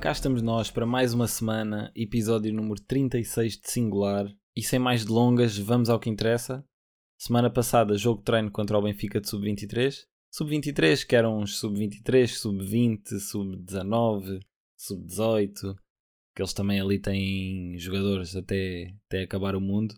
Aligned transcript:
Cá 0.00 0.12
estamos 0.12 0.40
nós 0.40 0.70
para 0.70 0.86
mais 0.86 1.12
uma 1.12 1.28
semana, 1.28 1.92
episódio 1.94 2.54
número 2.54 2.80
36 2.80 3.58
de 3.58 3.70
Singular. 3.70 4.34
E 4.56 4.62
sem 4.62 4.78
mais 4.78 5.04
delongas, 5.04 5.58
vamos 5.58 5.90
ao 5.90 6.00
que 6.00 6.08
interessa. 6.08 6.64
Semana 7.18 7.50
passada, 7.50 7.98
jogo 7.98 8.20
de 8.20 8.24
treino 8.24 8.50
contra 8.50 8.78
o 8.78 8.82
Benfica 8.82 9.20
de 9.20 9.28
Sub-23. 9.28 10.06
Sub-23, 10.32 11.06
que 11.06 11.14
eram 11.14 11.40
uns 11.40 11.58
Sub-23, 11.58 12.28
Sub-20, 12.28 13.18
Sub-19, 13.18 14.40
Sub-18. 14.78 15.76
Que 16.34 16.40
eles 16.40 16.54
também 16.54 16.80
ali 16.80 16.98
têm 16.98 17.76
jogadores 17.78 18.34
até, 18.34 18.94
até 19.06 19.24
acabar 19.24 19.54
o 19.54 19.60
mundo. 19.60 19.94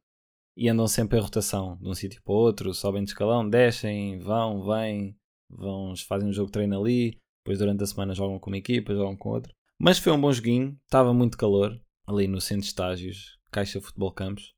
E 0.56 0.68
andam 0.68 0.88
sempre 0.88 1.16
em 1.16 1.22
rotação, 1.22 1.78
de 1.80 1.88
um 1.88 1.94
sítio 1.94 2.20
para 2.24 2.34
o 2.34 2.38
outro, 2.38 2.74
sobem 2.74 3.04
de 3.04 3.10
escalão, 3.10 3.48
descem, 3.48 4.18
vão, 4.18 4.66
vêm, 4.66 5.16
vão, 5.48 5.94
fazem 6.08 6.28
um 6.28 6.32
jogo 6.32 6.46
de 6.46 6.54
treino 6.54 6.80
ali, 6.80 7.16
depois 7.44 7.60
durante 7.60 7.84
a 7.84 7.86
semana 7.86 8.14
jogam 8.14 8.40
com 8.40 8.50
uma 8.50 8.58
equipa, 8.58 8.92
jogam 8.92 9.16
com 9.16 9.28
outra. 9.28 9.54
Mas 9.84 9.98
foi 9.98 10.12
um 10.12 10.20
bom 10.20 10.30
joguinho, 10.30 10.78
estava 10.84 11.12
muito 11.12 11.36
calor 11.36 11.76
ali 12.06 12.28
no 12.28 12.40
centro 12.40 12.62
de 12.62 12.68
estágios, 12.68 13.36
Caixa 13.50 13.80
Futebol 13.80 14.12
Campos. 14.12 14.54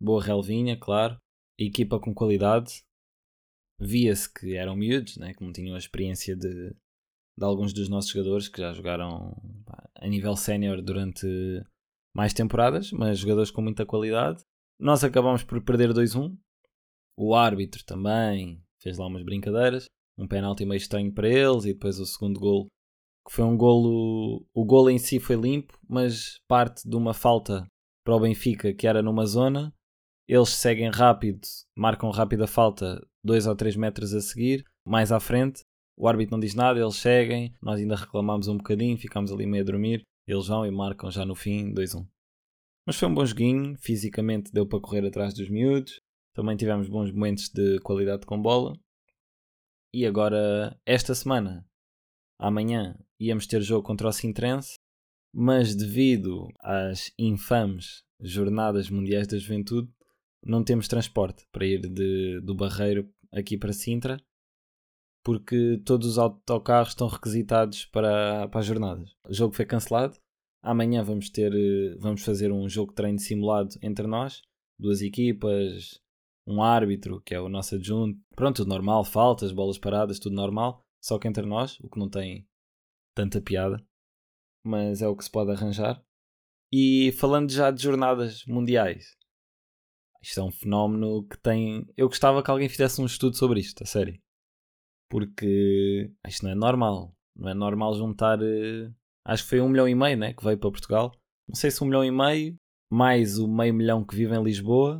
Boa 0.00 0.24
relvinha, 0.24 0.74
claro. 0.74 1.18
Equipa 1.58 2.00
com 2.00 2.14
qualidade. 2.14 2.82
Via-se 3.78 4.32
que 4.32 4.56
eram 4.56 4.74
miúdos, 4.74 5.18
né? 5.18 5.34
que 5.34 5.44
não 5.44 5.52
tinham 5.52 5.74
a 5.74 5.78
experiência 5.78 6.34
de, 6.34 6.70
de 6.70 7.44
alguns 7.44 7.74
dos 7.74 7.90
nossos 7.90 8.10
jogadores 8.10 8.48
que 8.48 8.58
já 8.58 8.72
jogaram 8.72 9.36
a 9.96 10.08
nível 10.08 10.34
sénior 10.34 10.80
durante 10.80 11.26
mais 12.16 12.32
temporadas, 12.32 12.90
mas 12.90 13.18
jogadores 13.18 13.50
com 13.50 13.60
muita 13.60 13.84
qualidade. 13.84 14.42
Nós 14.80 15.04
acabamos 15.04 15.44
por 15.44 15.62
perder 15.62 15.90
2-1. 15.90 16.34
O 17.18 17.34
árbitro 17.34 17.84
também 17.84 18.64
fez 18.80 18.96
lá 18.96 19.06
umas 19.08 19.24
brincadeiras. 19.24 19.84
Um 20.16 20.26
penalti 20.26 20.64
meio 20.64 20.78
estranho 20.78 21.12
para 21.12 21.28
eles 21.28 21.66
e 21.66 21.74
depois 21.74 22.00
o 22.00 22.06
segundo 22.06 22.40
gol 22.40 22.68
que 23.26 23.32
foi 23.32 23.44
um 23.44 23.56
golo. 23.56 24.46
O 24.54 24.64
golo 24.64 24.90
em 24.90 24.98
si 24.98 25.18
foi 25.18 25.36
limpo, 25.36 25.78
mas 25.88 26.38
parte 26.46 26.88
de 26.88 26.96
uma 26.96 27.14
falta 27.14 27.66
para 28.04 28.14
o 28.14 28.20
Benfica 28.20 28.72
que 28.72 28.86
era 28.86 29.02
numa 29.02 29.26
zona. 29.26 29.72
Eles 30.28 30.50
seguem 30.50 30.90
rápido, 30.90 31.40
marcam 31.76 32.10
rápido 32.10 32.44
a 32.44 32.46
falta, 32.46 33.00
2 33.22 33.46
ou 33.46 33.54
3 33.54 33.76
metros 33.76 34.14
a 34.14 34.20
seguir, 34.20 34.64
mais 34.86 35.12
à 35.12 35.20
frente. 35.20 35.62
O 35.96 36.08
árbitro 36.08 36.32
não 36.32 36.40
diz 36.40 36.54
nada, 36.54 36.80
eles 36.80 36.96
seguem. 36.96 37.54
Nós 37.62 37.78
ainda 37.78 37.94
reclamamos 37.94 38.48
um 38.48 38.56
bocadinho, 38.56 38.98
ficamos 38.98 39.30
ali 39.30 39.46
meio 39.46 39.62
a 39.62 39.66
dormir. 39.66 40.02
Eles 40.26 40.46
vão 40.46 40.64
e 40.64 40.70
marcam 40.70 41.10
já 41.10 41.24
no 41.24 41.34
fim 41.34 41.72
2-1. 41.72 42.06
Mas 42.86 42.96
foi 42.96 43.08
um 43.08 43.14
bom 43.14 43.24
joguinho, 43.24 43.76
fisicamente 43.78 44.52
deu 44.52 44.66
para 44.66 44.80
correr 44.80 45.06
atrás 45.06 45.34
dos 45.34 45.48
miúdos. 45.48 46.00
Também 46.34 46.56
tivemos 46.56 46.88
bons 46.88 47.12
momentos 47.12 47.48
de 47.48 47.78
qualidade 47.80 48.26
com 48.26 48.40
bola. 48.40 48.76
E 49.92 50.04
agora, 50.04 50.76
esta 50.84 51.14
semana, 51.14 51.64
amanhã, 52.38 52.98
íamos 53.18 53.46
ter 53.46 53.62
jogo 53.62 53.86
contra 53.86 54.08
o 54.08 54.12
Sintrense, 54.12 54.76
mas 55.32 55.74
devido 55.74 56.48
às 56.60 57.12
infames 57.18 58.04
Jornadas 58.20 58.88
Mundiais 58.88 59.26
da 59.26 59.38
Juventude, 59.38 59.92
não 60.44 60.62
temos 60.62 60.88
transporte 60.88 61.46
para 61.50 61.66
ir 61.66 61.80
de, 61.80 62.40
do 62.40 62.54
Barreiro 62.54 63.08
aqui 63.32 63.56
para 63.56 63.72
Sintra, 63.72 64.18
porque 65.24 65.80
todos 65.84 66.06
os 66.06 66.18
autocarros 66.18 66.90
estão 66.90 67.08
requisitados 67.08 67.86
para, 67.86 68.46
para 68.48 68.60
as 68.60 68.66
jornadas. 68.66 69.16
O 69.28 69.32
jogo 69.32 69.54
foi 69.54 69.64
cancelado. 69.64 70.18
Amanhã 70.62 71.02
vamos 71.02 71.30
ter, 71.30 71.52
vamos 71.98 72.22
fazer 72.22 72.52
um 72.52 72.68
jogo 72.68 72.90
de 72.90 72.96
treino 72.96 73.18
simulado 73.18 73.74
entre 73.82 74.06
nós, 74.06 74.42
duas 74.78 75.02
equipas, 75.02 76.00
um 76.46 76.62
árbitro, 76.62 77.20
que 77.22 77.34
é 77.34 77.40
o 77.40 77.48
nosso 77.48 77.74
adjunto. 77.74 78.18
Pronto, 78.36 78.56
tudo 78.56 78.68
normal, 78.68 79.04
faltas, 79.04 79.52
bolas 79.52 79.78
paradas, 79.78 80.18
tudo 80.18 80.36
normal, 80.36 80.82
só 81.02 81.18
que 81.18 81.26
entre 81.26 81.44
nós, 81.44 81.78
o 81.80 81.88
que 81.88 81.98
não 81.98 82.08
tem 82.08 82.46
tanta 83.14 83.40
piada, 83.40 83.84
mas 84.64 85.02
é 85.02 85.08
o 85.08 85.16
que 85.16 85.24
se 85.24 85.30
pode 85.30 85.50
arranjar. 85.50 86.02
E 86.72 87.12
falando 87.12 87.50
já 87.50 87.70
de 87.70 87.82
jornadas 87.82 88.44
mundiais, 88.46 89.16
isto 90.22 90.40
é 90.40 90.42
um 90.42 90.50
fenómeno 90.50 91.26
que 91.28 91.38
tem. 91.38 91.86
Eu 91.96 92.08
gostava 92.08 92.42
que 92.42 92.50
alguém 92.50 92.68
fizesse 92.68 93.00
um 93.00 93.06
estudo 93.06 93.36
sobre 93.36 93.60
isto, 93.60 93.82
a 93.82 93.86
sério. 93.86 94.18
Porque 95.10 96.10
isto 96.26 96.44
não 96.44 96.52
é 96.52 96.54
normal. 96.54 97.14
Não 97.36 97.50
é 97.50 97.54
normal 97.54 97.94
juntar. 97.94 98.40
Eh, 98.42 98.90
acho 99.24 99.44
que 99.44 99.50
foi 99.50 99.60
um 99.60 99.68
milhão 99.68 99.88
e 99.88 99.94
meio 99.94 100.16
né, 100.16 100.32
que 100.32 100.42
veio 100.42 100.58
para 100.58 100.70
Portugal. 100.70 101.12
Não 101.46 101.54
sei 101.54 101.70
se 101.70 101.82
um 101.84 101.86
milhão 101.86 102.04
e 102.04 102.10
meio, 102.10 102.58
mais 102.90 103.38
o 103.38 103.46
meio 103.46 103.74
milhão 103.74 104.04
que 104.04 104.16
vive 104.16 104.34
em 104.34 104.42
Lisboa, 104.42 104.98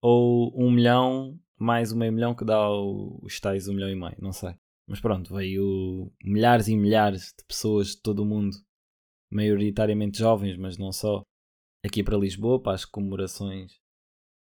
ou 0.00 0.52
um 0.56 0.70
milhão 0.70 1.38
mais 1.58 1.92
o 1.92 1.96
meio 1.96 2.12
milhão 2.12 2.34
que 2.34 2.44
dá 2.44 2.70
os 2.70 3.38
tais 3.40 3.68
um 3.68 3.74
milhão 3.74 3.90
e 3.90 3.96
meio, 3.96 4.16
não 4.20 4.32
sei. 4.32 4.54
Mas 4.86 5.00
pronto, 5.00 5.34
veio 5.34 6.12
milhares 6.22 6.68
e 6.68 6.76
milhares 6.76 7.34
de 7.38 7.44
pessoas 7.46 7.88
de 7.88 8.02
todo 8.02 8.22
o 8.22 8.26
mundo, 8.26 8.56
maioritariamente 9.30 10.18
jovens, 10.18 10.56
mas 10.56 10.76
não 10.76 10.92
só, 10.92 11.22
aqui 11.84 12.02
para 12.02 12.18
Lisboa, 12.18 12.60
para 12.60 12.74
as 12.74 12.84
comemorações 12.84 13.80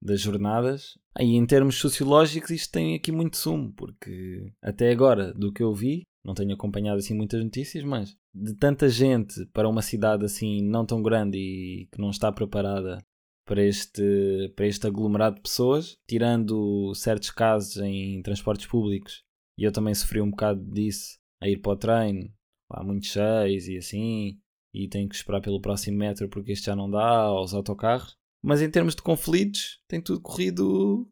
das 0.01 0.21
jornadas. 0.21 0.99
Aí, 1.15 1.37
em 1.37 1.47
termos 1.47 1.77
sociológicos, 1.77 2.51
isto 2.51 2.73
tem 2.73 2.97
aqui 2.97 3.13
muito 3.13 3.37
sumo, 3.37 3.73
porque 3.75 4.53
até 4.61 4.91
agora, 4.91 5.33
do 5.33 5.53
que 5.53 5.63
eu 5.63 5.73
vi, 5.73 6.03
não 6.25 6.35
tenho 6.35 6.55
acompanhado 6.55 6.99
assim 6.99 7.15
muitas 7.15 7.43
notícias, 7.43 7.85
mas 7.85 8.17
de 8.35 8.55
tanta 8.55 8.89
gente 8.89 9.45
para 9.47 9.69
uma 9.69 9.83
cidade 9.83 10.25
assim 10.25 10.63
não 10.63 10.87
tão 10.87 11.03
grande 11.03 11.37
e 11.39 11.89
que 11.93 12.01
não 12.01 12.11
está 12.11 12.33
preparada 12.33 13.05
para 13.45 13.63
este, 13.63 14.53
para 14.57 14.67
este 14.67 14.87
aglomerado 14.87 15.37
de 15.37 15.43
pessoas, 15.43 15.97
tirando 16.09 16.95
certos 16.95 17.31
casos 17.31 17.77
em 17.79 18.23
transportes 18.23 18.67
públicos 18.67 19.23
e 19.59 19.65
eu 19.65 19.73
também 19.73 19.95
sofri 19.95 20.21
um 20.21 20.31
bocado 20.31 20.63
disso 20.73 21.19
a 21.41 21.49
ir 21.49 21.59
para 21.59 21.73
o 21.73 21.77
treino, 21.77 22.33
há 22.71 22.83
muitos 22.83 23.11
cheios 23.11 23.69
e 23.69 23.77
assim, 23.77 24.39
e 24.75 24.89
tenho 24.89 25.09
que 25.09 25.15
esperar 25.15 25.41
pelo 25.41 25.61
próximo 25.61 25.99
metro 25.99 26.29
porque 26.29 26.53
este 26.53 26.67
já 26.67 26.77
não 26.77 26.91
dá, 26.91 27.09
aos 27.09 27.53
autocarros. 27.53 28.17
Mas 28.43 28.61
em 28.61 28.71
termos 28.71 28.95
de 28.95 29.03
conflitos, 29.03 29.81
tem 29.87 30.01
tudo 30.01 30.21
corrido 30.21 31.09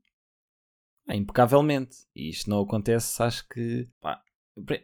impecavelmente. 1.09 1.99
E 2.15 2.29
isto 2.29 2.51
não 2.51 2.61
acontece, 2.61 3.23
acho 3.23 3.49
que. 3.49 3.89
Pá, 4.01 4.21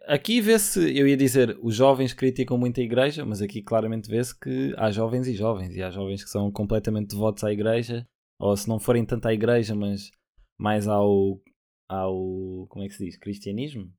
aqui 0.06 0.40
vê-se, 0.40 0.96
eu 0.96 1.08
ia 1.08 1.16
dizer, 1.16 1.58
os 1.62 1.74
jovens 1.74 2.12
criticam 2.12 2.56
muito 2.56 2.80
a 2.80 2.84
igreja, 2.84 3.24
mas 3.24 3.42
aqui 3.42 3.62
claramente 3.62 4.08
vê-se 4.08 4.38
que 4.38 4.74
há 4.76 4.90
jovens 4.90 5.26
e 5.26 5.34
jovens, 5.34 5.74
e 5.74 5.82
há 5.82 5.90
jovens 5.90 6.22
que 6.22 6.30
são 6.30 6.50
completamente 6.50 7.10
devotos 7.10 7.44
à 7.44 7.52
igreja, 7.52 8.06
ou 8.38 8.56
se 8.56 8.68
não 8.68 8.78
forem 8.78 9.04
tanto 9.04 9.26
à 9.26 9.34
igreja, 9.34 9.74
mas 9.74 10.10
mais 10.58 10.86
ao 10.86 11.40
ao. 11.88 12.66
Como 12.68 12.84
é 12.84 12.88
que 12.88 12.94
se 12.94 13.04
diz? 13.04 13.16
Cristianismo? 13.16 13.92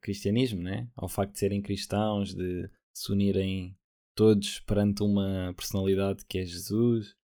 Cristianismo, 0.00 0.62
né? 0.62 0.88
Ao 0.96 1.08
facto 1.08 1.32
de 1.32 1.38
serem 1.38 1.60
cristãos, 1.60 2.34
de 2.34 2.70
se 2.94 3.12
unirem 3.12 3.76
todos 4.14 4.60
perante 4.60 5.02
uma 5.02 5.54
personalidade 5.56 6.24
que 6.26 6.38
é 6.38 6.44
Jesus 6.44 7.14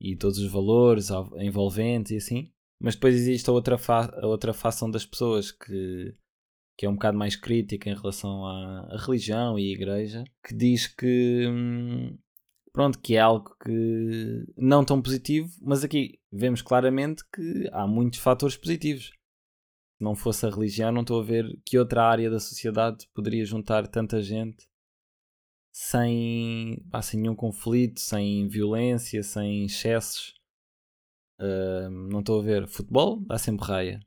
e 0.00 0.16
todos 0.16 0.38
os 0.38 0.50
valores 0.50 1.08
envolventes 1.38 2.12
e 2.12 2.16
assim. 2.16 2.52
Mas 2.80 2.94
depois 2.94 3.14
existe 3.14 3.48
a 3.48 3.52
outra, 3.52 3.78
fa 3.78 4.10
a 4.20 4.26
outra 4.26 4.52
facção 4.52 4.90
das 4.90 5.06
pessoas 5.06 5.50
que, 5.50 6.14
que 6.76 6.86
é 6.86 6.88
um 6.88 6.94
bocado 6.94 7.16
mais 7.16 7.34
crítica 7.34 7.88
em 7.88 7.94
relação 7.94 8.44
à, 8.46 8.88
à 8.90 8.96
religião 8.98 9.58
e 9.58 9.70
à 9.70 9.72
igreja, 9.72 10.24
que 10.46 10.54
diz 10.54 10.86
que 10.86 11.46
hum, 11.48 12.18
pronto, 12.74 12.98
que 12.98 13.14
é 13.14 13.20
algo 13.20 13.56
que 13.64 14.44
não 14.56 14.84
tão 14.84 15.00
positivo, 15.00 15.48
mas 15.62 15.84
aqui 15.84 16.18
vemos 16.30 16.60
claramente 16.60 17.22
que 17.32 17.68
há 17.72 17.86
muitos 17.86 18.18
fatores 18.18 18.56
positivos. 18.56 19.12
Se 19.96 20.02
não 20.02 20.16
fosse 20.16 20.44
a 20.44 20.50
religião, 20.50 20.90
não 20.90 21.02
estou 21.02 21.20
a 21.20 21.24
ver 21.24 21.46
que 21.64 21.78
outra 21.78 22.02
área 22.02 22.28
da 22.28 22.40
sociedade 22.40 23.06
poderia 23.14 23.44
juntar 23.44 23.86
tanta 23.86 24.20
gente 24.20 24.66
sem, 25.72 26.84
pá, 26.90 27.00
sem 27.00 27.20
nenhum 27.20 27.36
conflito, 27.36 28.00
sem 28.00 28.48
violência, 28.48 29.22
sem 29.22 29.66
excessos. 29.66 30.34
Uh, 31.40 31.88
não 32.10 32.20
estou 32.20 32.40
a 32.40 32.42
ver. 32.42 32.66
Futebol 32.66 33.20
dá 33.24 33.38
sempre 33.38 33.66
raia. 33.66 34.00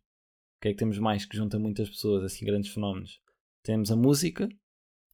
O 0.57 0.61
que 0.61 0.67
é 0.67 0.71
que 0.71 0.77
temos 0.77 0.99
mais 0.99 1.25
que 1.25 1.37
junta 1.37 1.57
muitas 1.57 1.89
pessoas, 1.89 2.23
assim, 2.23 2.45
grandes 2.45 2.73
fenómenos? 2.73 3.21
Temos 3.63 3.91
a 3.91 3.95
música, 3.95 4.49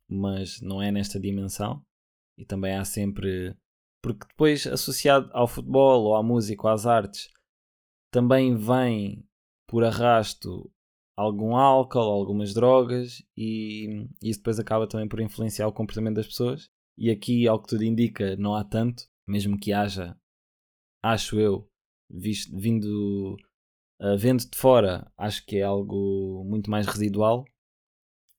mas 0.09 0.59
não 0.59 0.81
é 0.81 0.91
nesta 0.91 1.19
dimensão 1.19 1.85
e 2.37 2.45
também 2.45 2.75
há 2.75 2.85
sempre. 2.85 3.55
Porque 4.01 4.27
depois, 4.27 4.67
associado 4.67 5.29
ao 5.33 5.47
futebol, 5.47 6.03
ou 6.03 6.15
à 6.15 6.23
música, 6.23 6.63
ou 6.67 6.73
às 6.73 6.85
artes, 6.85 7.29
também 8.11 8.55
vem 8.55 9.25
por 9.67 9.83
arrasto 9.83 10.69
algum 11.17 11.55
álcool, 11.55 11.99
algumas 11.99 12.53
drogas, 12.53 13.23
e 13.37 14.07
isso 14.21 14.39
depois 14.39 14.59
acaba 14.59 14.87
também 14.87 15.07
por 15.07 15.21
influenciar 15.21 15.67
o 15.67 15.73
comportamento 15.73 16.15
das 16.15 16.27
pessoas. 16.27 16.69
E 16.97 17.09
aqui, 17.09 17.47
ao 17.47 17.61
que 17.61 17.69
tudo 17.69 17.83
indica, 17.83 18.35
não 18.35 18.55
há 18.55 18.63
tanto, 18.63 19.03
mesmo 19.27 19.57
que 19.57 19.71
haja, 19.71 20.17
acho 21.01 21.39
eu, 21.39 21.67
visto, 22.09 22.55
vindo, 22.57 23.35
uh, 24.01 24.17
vendo 24.17 24.47
de 24.49 24.57
fora, 24.57 25.11
acho 25.17 25.45
que 25.45 25.57
é 25.57 25.63
algo 25.63 26.43
muito 26.45 26.69
mais 26.69 26.85
residual 26.87 27.45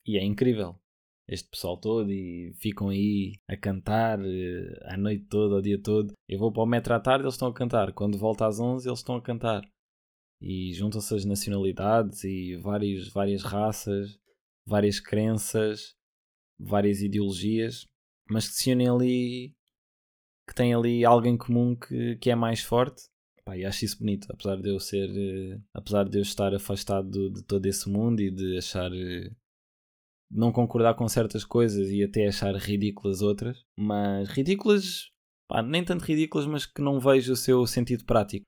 e 0.06 0.18
é 0.18 0.22
incrível 0.22 0.78
este 1.26 1.48
pessoal 1.48 1.76
todo 1.78 2.10
e 2.12 2.52
ficam 2.60 2.88
aí 2.90 3.32
a 3.48 3.56
cantar 3.56 4.20
uh, 4.20 4.78
a 4.84 4.96
noite 4.96 5.24
toda, 5.26 5.56
o 5.56 5.62
dia 5.62 5.80
todo. 5.80 6.12
Eu 6.28 6.38
vou 6.38 6.52
para 6.52 6.62
o 6.62 6.66
metro 6.66 6.94
à 6.94 7.00
tarde, 7.00 7.24
eles 7.24 7.34
estão 7.34 7.48
a 7.48 7.54
cantar. 7.54 7.92
Quando 7.92 8.18
volto 8.18 8.42
às 8.42 8.60
11, 8.60 8.88
eles 8.88 8.98
estão 8.98 9.16
a 9.16 9.22
cantar. 9.22 9.62
E 10.40 10.72
juntam-se 10.74 11.14
as 11.14 11.24
nacionalidades 11.24 12.24
e 12.24 12.56
vários, 12.56 13.08
várias 13.08 13.42
raças, 13.42 14.18
várias 14.66 15.00
crenças, 15.00 15.94
várias 16.58 17.00
ideologias. 17.00 17.86
mas 18.28 18.48
que 18.48 18.54
se 18.54 18.72
unem 18.72 18.88
ali, 18.88 19.54
que 20.46 20.54
têm 20.54 20.74
ali 20.74 21.04
alguém 21.04 21.36
comum 21.36 21.74
que, 21.74 22.16
que 22.16 22.30
é 22.30 22.34
mais 22.34 22.60
forte. 22.60 23.04
Pá, 23.44 23.56
e 23.56 23.64
acho 23.64 23.84
isso 23.84 23.98
bonito, 23.98 24.26
apesar 24.30 24.56
de 24.56 24.70
eu 24.70 24.80
ser, 24.80 25.10
uh, 25.10 25.62
apesar 25.74 26.08
de 26.08 26.18
eu 26.18 26.22
estar 26.22 26.54
afastado 26.54 27.10
de, 27.10 27.30
de 27.30 27.42
todo 27.42 27.66
esse 27.66 27.88
mundo 27.90 28.20
e 28.20 28.30
de 28.30 28.56
achar 28.56 28.90
uh, 28.90 29.36
não 30.30 30.52
concordar 30.52 30.94
com 30.94 31.08
certas 31.08 31.44
coisas 31.44 31.88
e 31.90 32.02
até 32.02 32.26
achar 32.26 32.54
ridículas 32.56 33.22
outras, 33.22 33.64
mas 33.78 34.28
ridículas, 34.28 35.10
pá, 35.48 35.62
nem 35.62 35.84
tanto 35.84 36.04
ridículas, 36.04 36.46
mas 36.46 36.66
que 36.66 36.82
não 36.82 37.00
vejo 37.00 37.32
o 37.32 37.36
seu 37.36 37.66
sentido 37.66 38.04
prático. 38.04 38.44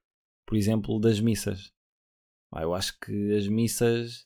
Por 0.47 0.57
exemplo, 0.57 1.01
das 1.01 1.21
missas. 1.21 1.71
Pá, 2.51 2.63
eu 2.63 2.75
acho 2.75 2.99
que 3.01 3.35
as 3.35 3.49
missas, 3.49 4.25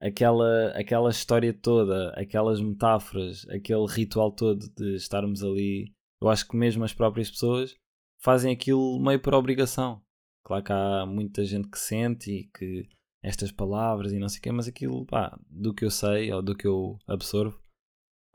aquela, 0.00 0.68
aquela 0.70 1.10
história 1.10 1.52
toda, 1.52 2.10
aquelas 2.10 2.60
metáforas, 2.60 3.46
aquele 3.48 3.86
ritual 3.86 4.32
todo 4.32 4.68
de 4.76 4.96
estarmos 4.96 5.42
ali, 5.42 5.92
eu 6.20 6.28
acho 6.28 6.48
que 6.48 6.56
mesmo 6.56 6.84
as 6.84 6.92
próprias 6.92 7.30
pessoas 7.30 7.74
fazem 8.20 8.52
aquilo 8.52 8.98
meio 8.98 9.20
por 9.20 9.34
obrigação. 9.34 10.02
Claro 10.44 10.64
que 10.64 10.72
há 10.72 11.06
muita 11.06 11.44
gente 11.44 11.68
que 11.68 11.78
sente 11.78 12.30
e 12.30 12.44
que 12.48 12.88
estas 13.24 13.50
palavras 13.50 14.12
e 14.12 14.18
não 14.18 14.28
sei 14.28 14.38
o 14.38 14.42
quê, 14.42 14.52
mas 14.52 14.68
aquilo, 14.68 15.06
pá, 15.06 15.36
do 15.48 15.72
que 15.72 15.84
eu 15.84 15.90
sei 15.90 16.30
ou 16.30 16.42
do 16.42 16.54
que 16.54 16.66
eu 16.66 16.98
absorvo, 17.06 17.58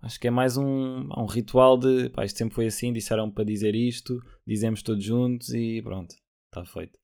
acho 0.01 0.19
que 0.19 0.27
é 0.27 0.31
mais 0.31 0.57
um, 0.57 1.07
um 1.15 1.25
ritual 1.27 1.77
de, 1.77 2.09
pá, 2.09 2.25
isto 2.25 2.37
sempre 2.37 2.55
foi 2.55 2.65
assim, 2.65 2.91
disseram 2.91 3.29
para 3.29 3.43
dizer 3.43 3.75
isto, 3.75 4.19
dizemos 4.45 4.81
todos 4.81 5.03
juntos 5.03 5.49
e 5.53 5.79
pronto, 5.83 6.15
está 6.47 6.65
feito. 6.65 6.97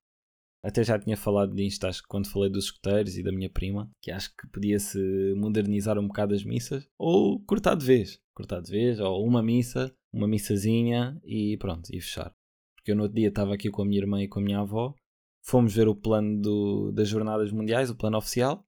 Até 0.63 0.83
já 0.83 0.97
tinha 0.97 1.15
falado 1.15 1.53
disto, 1.53 1.85
acho 1.85 2.01
que 2.01 2.07
quando 2.07 2.27
falei 2.27 2.49
dos 2.49 2.65
escuteiros 2.65 3.15
e 3.19 3.23
da 3.23 3.31
minha 3.31 3.51
prima, 3.51 3.87
que 4.01 4.09
acho 4.09 4.35
que 4.35 4.47
podia-se 4.47 4.97
modernizar 5.35 5.99
um 5.99 6.07
bocado 6.07 6.33
as 6.33 6.43
missas, 6.43 6.87
ou 6.97 7.39
cortar 7.45 7.75
de 7.75 7.85
vez, 7.85 8.19
cortar 8.33 8.61
de 8.61 8.71
vez, 8.71 8.99
ou 8.99 9.23
uma 9.23 9.43
missa, 9.43 9.95
uma 10.11 10.27
missazinha 10.27 11.21
e 11.23 11.55
pronto, 11.57 11.87
e 11.93 12.01
fechar. 12.01 12.33
Porque 12.75 12.91
eu 12.91 12.95
no 12.95 13.03
outro 13.03 13.15
dia 13.15 13.27
estava 13.27 13.53
aqui 13.53 13.69
com 13.69 13.83
a 13.83 13.85
minha 13.85 14.01
irmã 14.01 14.23
e 14.23 14.27
com 14.27 14.39
a 14.39 14.41
minha 14.41 14.59
avó 14.59 14.95
fomos 15.45 15.73
ver 15.75 15.87
o 15.87 15.95
plano 15.95 16.41
do, 16.41 16.91
das 16.91 17.07
Jornadas 17.07 17.51
Mundiais, 17.51 17.89
o 17.89 17.95
plano 17.95 18.17
oficial, 18.17 18.65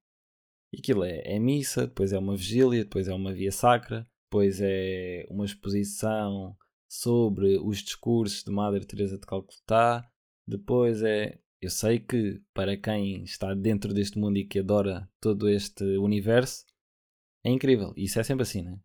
e 0.72 0.78
aquilo 0.78 1.02
é, 1.04 1.22
é 1.24 1.38
missa, 1.38 1.86
depois 1.86 2.12
é 2.12 2.18
uma 2.18 2.36
vigília, 2.36 2.84
depois 2.84 3.08
é 3.08 3.14
uma 3.14 3.32
via 3.32 3.50
sacra, 3.50 4.06
depois 4.26 4.60
é 4.60 5.26
uma 5.28 5.44
exposição 5.44 6.56
sobre 6.88 7.58
os 7.58 7.78
discursos 7.78 8.44
de 8.44 8.50
Madre 8.50 8.86
Teresa 8.86 9.18
de 9.18 9.26
Calcutá, 9.26 10.08
depois 10.46 11.02
é 11.02 11.38
eu 11.60 11.70
sei 11.70 11.98
que 11.98 12.40
para 12.54 12.76
quem 12.76 13.24
está 13.24 13.52
dentro 13.52 13.92
deste 13.92 14.16
mundo 14.16 14.36
e 14.36 14.44
que 14.44 14.60
adora 14.60 15.10
todo 15.20 15.48
este 15.48 15.84
universo 15.96 16.64
é 17.44 17.50
incrível. 17.50 17.92
Isso 17.96 18.20
é 18.20 18.22
sempre 18.22 18.42
assim, 18.42 18.62
né? 18.62 18.78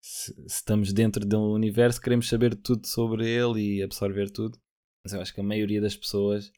Se, 0.00 0.34
se 0.34 0.46
estamos 0.46 0.92
dentro 0.92 1.26
de 1.26 1.34
um 1.34 1.52
universo, 1.52 2.00
queremos 2.00 2.28
saber 2.28 2.54
tudo 2.54 2.86
sobre 2.86 3.26
ele 3.26 3.78
e 3.78 3.82
absorver 3.82 4.30
tudo. 4.30 4.58
Mas 5.02 5.14
eu 5.14 5.22
acho 5.22 5.32
que 5.32 5.40
a 5.40 5.44
maioria 5.44 5.80
das 5.80 5.96
pessoas 5.96 6.52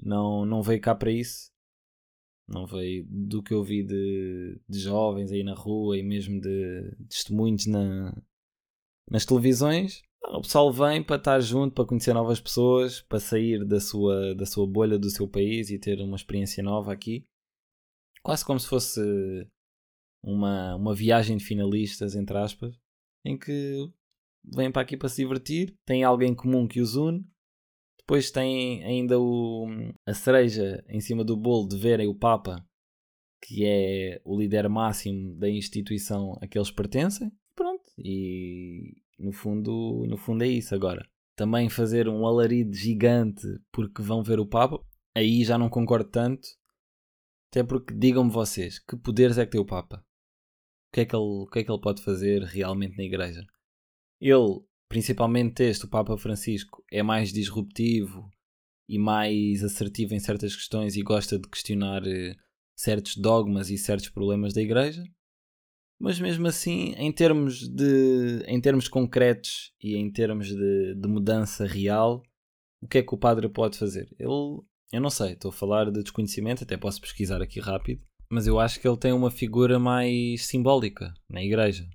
não, 0.00 0.44
não 0.44 0.62
veio 0.62 0.80
cá 0.80 0.94
para 0.94 1.10
isso. 1.10 1.52
Não 2.46 2.66
veio 2.66 3.06
do 3.08 3.42
que 3.42 3.54
eu 3.54 3.62
vi 3.62 3.82
de, 3.82 4.60
de 4.68 4.78
jovens 4.78 5.32
aí 5.32 5.42
na 5.42 5.54
rua 5.54 5.96
e 5.96 6.02
mesmo 6.02 6.40
de, 6.40 6.94
de 6.98 7.06
testemunhos 7.06 7.66
na, 7.66 8.14
nas 9.10 9.24
televisões. 9.24 10.02
O 10.22 10.40
pessoal 10.40 10.72
vem 10.72 11.02
para 11.02 11.16
estar 11.16 11.40
junto, 11.40 11.74
para 11.74 11.86
conhecer 11.86 12.12
novas 12.12 12.40
pessoas, 12.40 13.00
para 13.02 13.20
sair 13.20 13.64
da 13.64 13.80
sua, 13.80 14.34
da 14.34 14.44
sua 14.44 14.66
bolha, 14.66 14.98
do 14.98 15.10
seu 15.10 15.28
país 15.28 15.70
e 15.70 15.78
ter 15.78 16.00
uma 16.00 16.16
experiência 16.16 16.62
nova 16.62 16.92
aqui. 16.92 17.26
Quase 18.22 18.44
como 18.44 18.58
se 18.58 18.66
fosse 18.66 19.00
uma, 20.22 20.76
uma 20.76 20.94
viagem 20.94 21.36
de 21.36 21.44
finalistas, 21.44 22.14
entre 22.14 22.36
aspas, 22.38 22.74
em 23.24 23.38
que 23.38 23.90
vêm 24.54 24.70
para 24.70 24.82
aqui 24.82 24.96
para 24.96 25.08
se 25.08 25.22
divertir, 25.22 25.76
têm 25.84 26.04
alguém 26.04 26.34
comum 26.34 26.66
que 26.66 26.80
os 26.80 26.96
une 26.96 27.24
depois 28.06 28.30
tem 28.30 28.84
ainda 28.84 29.18
o, 29.18 29.66
a 30.04 30.12
cereja 30.12 30.84
em 30.88 31.00
cima 31.00 31.24
do 31.24 31.34
bolo 31.38 31.66
de 31.66 31.78
verem 31.78 32.06
o 32.06 32.14
Papa, 32.14 32.62
que 33.42 33.64
é 33.64 34.20
o 34.26 34.38
líder 34.38 34.68
máximo 34.68 35.34
da 35.36 35.48
instituição 35.48 36.36
a 36.42 36.46
que 36.46 36.58
eles 36.58 36.70
pertencem. 36.70 37.32
Pronto, 37.54 37.82
e 37.96 38.94
no 39.18 39.32
fundo, 39.32 40.04
no 40.06 40.18
fundo 40.18 40.44
é 40.44 40.48
isso 40.48 40.74
agora. 40.74 41.08
Também 41.34 41.70
fazer 41.70 42.06
um 42.06 42.26
alarido 42.26 42.74
gigante 42.74 43.46
porque 43.72 44.02
vão 44.02 44.22
ver 44.22 44.38
o 44.38 44.46
Papa, 44.46 44.84
aí 45.14 45.42
já 45.42 45.56
não 45.56 45.70
concordo 45.70 46.10
tanto. 46.10 46.46
Até 47.50 47.64
porque 47.64 47.94
digam-me 47.94 48.30
vocês, 48.30 48.78
que 48.80 48.98
poderes 48.98 49.38
é 49.38 49.46
que 49.46 49.52
tem 49.52 49.60
o 49.60 49.66
Papa? 49.66 50.04
O 50.88 50.92
que 50.92 51.00
é 51.00 51.04
que 51.06 51.16
ele, 51.16 51.24
o 51.24 51.46
que 51.46 51.60
é 51.60 51.64
que 51.64 51.70
ele 51.70 51.80
pode 51.80 52.02
fazer 52.02 52.42
realmente 52.42 52.98
na 52.98 53.04
igreja? 53.04 53.46
Ele 54.20 54.60
principalmente 54.88 55.62
este, 55.62 55.84
o 55.84 55.88
Papa 55.88 56.16
Francisco, 56.16 56.84
é 56.90 57.02
mais 57.02 57.32
disruptivo 57.32 58.30
e 58.88 58.98
mais 58.98 59.64
assertivo 59.64 60.14
em 60.14 60.20
certas 60.20 60.54
questões 60.54 60.96
e 60.96 61.02
gosta 61.02 61.38
de 61.38 61.48
questionar 61.48 62.06
eh, 62.06 62.34
certos 62.76 63.16
dogmas 63.16 63.70
e 63.70 63.78
certos 63.78 64.08
problemas 64.08 64.52
da 64.52 64.62
Igreja. 64.62 65.04
Mas 65.98 66.20
mesmo 66.20 66.46
assim, 66.46 66.92
em 66.98 67.12
termos, 67.12 67.68
de, 67.68 68.44
em 68.46 68.60
termos 68.60 68.88
concretos 68.88 69.72
e 69.82 69.96
em 69.96 70.10
termos 70.10 70.48
de, 70.48 70.94
de 70.94 71.08
mudança 71.08 71.66
real, 71.66 72.22
o 72.82 72.88
que 72.88 72.98
é 72.98 73.02
que 73.02 73.14
o 73.14 73.18
padre 73.18 73.48
pode 73.48 73.78
fazer? 73.78 74.14
Ele, 74.18 74.60
eu 74.92 75.00
não 75.00 75.08
sei, 75.08 75.32
estou 75.32 75.48
a 75.48 75.52
falar 75.52 75.90
de 75.90 76.02
desconhecimento, 76.02 76.64
até 76.64 76.76
posso 76.76 77.00
pesquisar 77.00 77.40
aqui 77.40 77.60
rápido, 77.60 78.02
mas 78.30 78.46
eu 78.46 78.58
acho 78.58 78.80
que 78.80 78.86
ele 78.86 78.98
tem 78.98 79.12
uma 79.12 79.30
figura 79.30 79.78
mais 79.78 80.46
simbólica 80.46 81.14
na 81.30 81.42
igreja. 81.42 81.88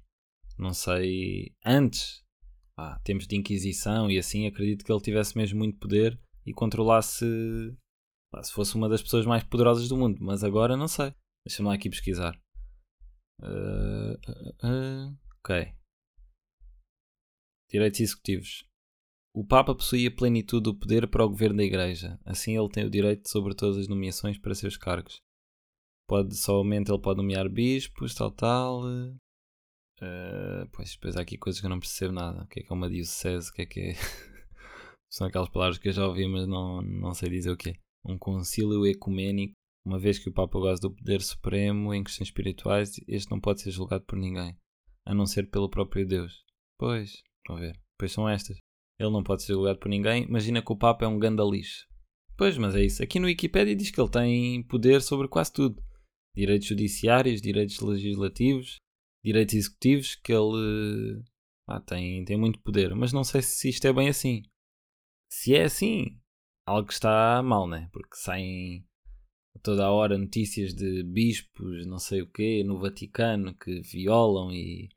Não 0.58 0.74
sei, 0.74 1.54
antes 1.64 2.24
pá, 2.80 2.98
tempos 3.04 3.28
de 3.28 3.36
Inquisição 3.36 4.10
e 4.10 4.18
assim, 4.18 4.48
acredito 4.48 4.86
que 4.86 4.92
ele 4.92 5.02
tivesse 5.02 5.38
mesmo 5.38 5.60
muito 5.60 5.78
poder 5.78 6.18
e 6.46 6.54
controlasse 6.54 7.26
pá, 8.32 8.42
se 8.42 8.54
fosse 8.54 8.76
uma 8.76 8.88
das 8.88 9.02
pessoas 9.02 9.26
mais 9.26 9.44
poderosas 9.44 9.90
do 9.90 9.98
mundo. 9.98 10.18
Mas 10.22 10.44
agora 10.44 10.78
não 10.78 10.88
sei. 10.88 11.14
Deixa-me 11.46 11.68
lá 11.68 11.76
aqui 11.76 11.90
pesquisar. 11.90 12.40
Uh, 13.42 14.14
uh, 14.14 15.10
uh, 15.12 15.18
ok. 15.40 15.74
Direitos 17.70 18.00
executivos. 18.00 18.66
O 19.34 19.46
Papa 19.46 19.76
possuía 19.76 20.14
plenitude 20.14 20.64
do 20.64 20.78
poder 20.78 21.08
para 21.08 21.24
o 21.24 21.30
governo 21.30 21.58
da 21.58 21.64
Igreja. 21.64 22.20
Assim, 22.26 22.58
ele 22.58 22.70
tem 22.70 22.86
o 22.86 22.90
direito 22.90 23.30
sobre 23.30 23.54
todas 23.56 23.78
as 23.78 23.88
nomeações 23.88 24.38
para 24.38 24.56
seus 24.56 24.76
cargos. 24.76 25.22
Pode, 26.08 26.36
somente 26.36 26.90
ele 26.92 27.00
pode 27.00 27.18
nomear 27.18 27.48
bispos, 27.48 28.16
tal, 28.16 28.32
tal. 28.32 28.82
Uh, 30.02 30.68
pois, 30.72 30.94
depois 30.94 31.18
há 31.18 31.22
aqui 31.22 31.38
coisas 31.38 31.60
que 31.60 31.66
eu 31.66 31.70
não 31.70 31.80
percebo 31.80 32.14
nada. 32.14 32.44
O 32.44 32.48
que 32.48 32.62
é 32.62 32.64
que 32.64 32.72
é 32.72 32.76
uma 32.76 32.90
diocese? 32.90 33.50
O 33.50 33.54
que 33.54 33.62
é 33.64 33.66
que 33.66 33.80
é. 33.80 33.94
São 35.12 35.28
aquelas 35.28 35.50
palavras 35.50 35.78
que 35.78 35.90
eu 35.90 35.94
já 35.94 36.08
ouvi, 36.08 36.28
mas 36.28 36.48
não, 36.48 36.82
não 36.82 37.14
sei 37.14 37.30
dizer 37.30 37.52
o 37.52 37.58
que 37.58 37.72
é. 37.72 37.74
Um 38.06 38.18
concílio 38.18 38.86
ecuménico. 38.86 39.54
Uma 39.86 39.98
vez 39.98 40.20
que 40.20 40.30
o 40.30 40.34
Papa 40.34 40.60
goza 40.60 40.82
do 40.82 40.92
poder 40.92 41.22
supremo 41.22 41.94
em 41.94 42.04
questões 42.04 42.28
espirituais, 42.28 43.00
este 43.08 43.32
não 43.32 43.40
pode 43.40 43.62
ser 43.62 43.72
julgado 43.72 44.04
por 44.06 44.18
ninguém, 44.18 44.56
a 45.06 45.14
não 45.16 45.26
ser 45.26 45.50
pelo 45.50 45.70
próprio 45.70 46.06
Deus. 46.06 46.44
Pois, 46.78 47.24
vamos 47.48 47.64
ver. 47.64 47.80
Pois 47.98 48.12
são 48.12 48.30
estas. 48.30 48.58
Ele 49.00 49.12
não 49.12 49.24
pode 49.24 49.44
ser 49.44 49.54
julgado 49.54 49.80
por 49.80 49.90
ninguém. 49.90 50.24
Imagina 50.24 50.62
que 50.62 50.72
o 50.72 50.78
Papa 50.78 51.06
é 51.06 51.08
um 51.08 51.18
gandalixo. 51.18 51.88
Pois, 52.38 52.58
mas 52.58 52.76
é 52.76 52.84
isso. 52.84 53.02
Aqui 53.02 53.20
no 53.20 53.26
Wikipedia 53.26 53.76
diz 53.76 53.90
que 53.92 54.00
ele 54.00 54.10
tem 54.10 54.64
poder 54.64 55.02
sobre 55.02 55.28
quase 55.28 55.52
tudo: 55.52 55.82
direitos 56.36 56.68
judiciários, 56.68 57.42
direitos 57.42 57.80
legislativos, 57.80 58.78
direitos 59.24 59.56
executivos 59.56 60.16
que 60.16 60.34
ele 60.34 61.24
ah, 61.68 61.80
tem, 61.80 62.24
tem 62.26 62.38
muito 62.38 62.60
poder. 62.60 62.96
Mas 62.96 63.14
não 63.14 63.24
sei 63.24 63.42
se 63.42 63.70
isto 63.70 63.86
é 63.86 63.94
bem 63.94 64.10
assim. 64.10 64.44
Se 65.32 65.56
é 65.56 65.64
assim, 65.64 66.20
algo 66.66 66.90
está 66.90 67.42
mal, 67.44 67.68
né? 67.68 67.90
Porque 67.92 68.16
saem 68.16 68.86
toda 69.62 69.86
a 69.86 69.92
hora 69.92 70.18
notícias 70.18 70.74
de 70.74 71.04
bispos, 71.04 71.86
não 71.86 72.00
sei 72.00 72.22
o 72.22 72.28
quê, 72.28 72.64
no 72.64 72.80
Vaticano 72.80 73.54
que 73.56 73.82
violam 73.82 74.52
e 74.52 74.90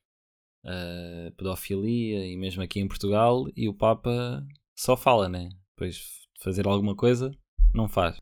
uh, 0.64 1.32
pedofilia 1.36 2.26
e 2.26 2.36
mesmo 2.36 2.62
aqui 2.62 2.80
em 2.80 2.88
Portugal 2.88 3.44
e 3.56 3.68
o 3.68 3.74
Papa 3.74 4.46
só 4.76 4.96
fala, 4.96 5.28
né? 5.28 5.48
Depois 5.74 5.96
de 5.96 6.42
fazer 6.42 6.66
alguma 6.66 6.94
coisa, 6.94 7.30
não 7.74 7.88
faz 7.88 8.18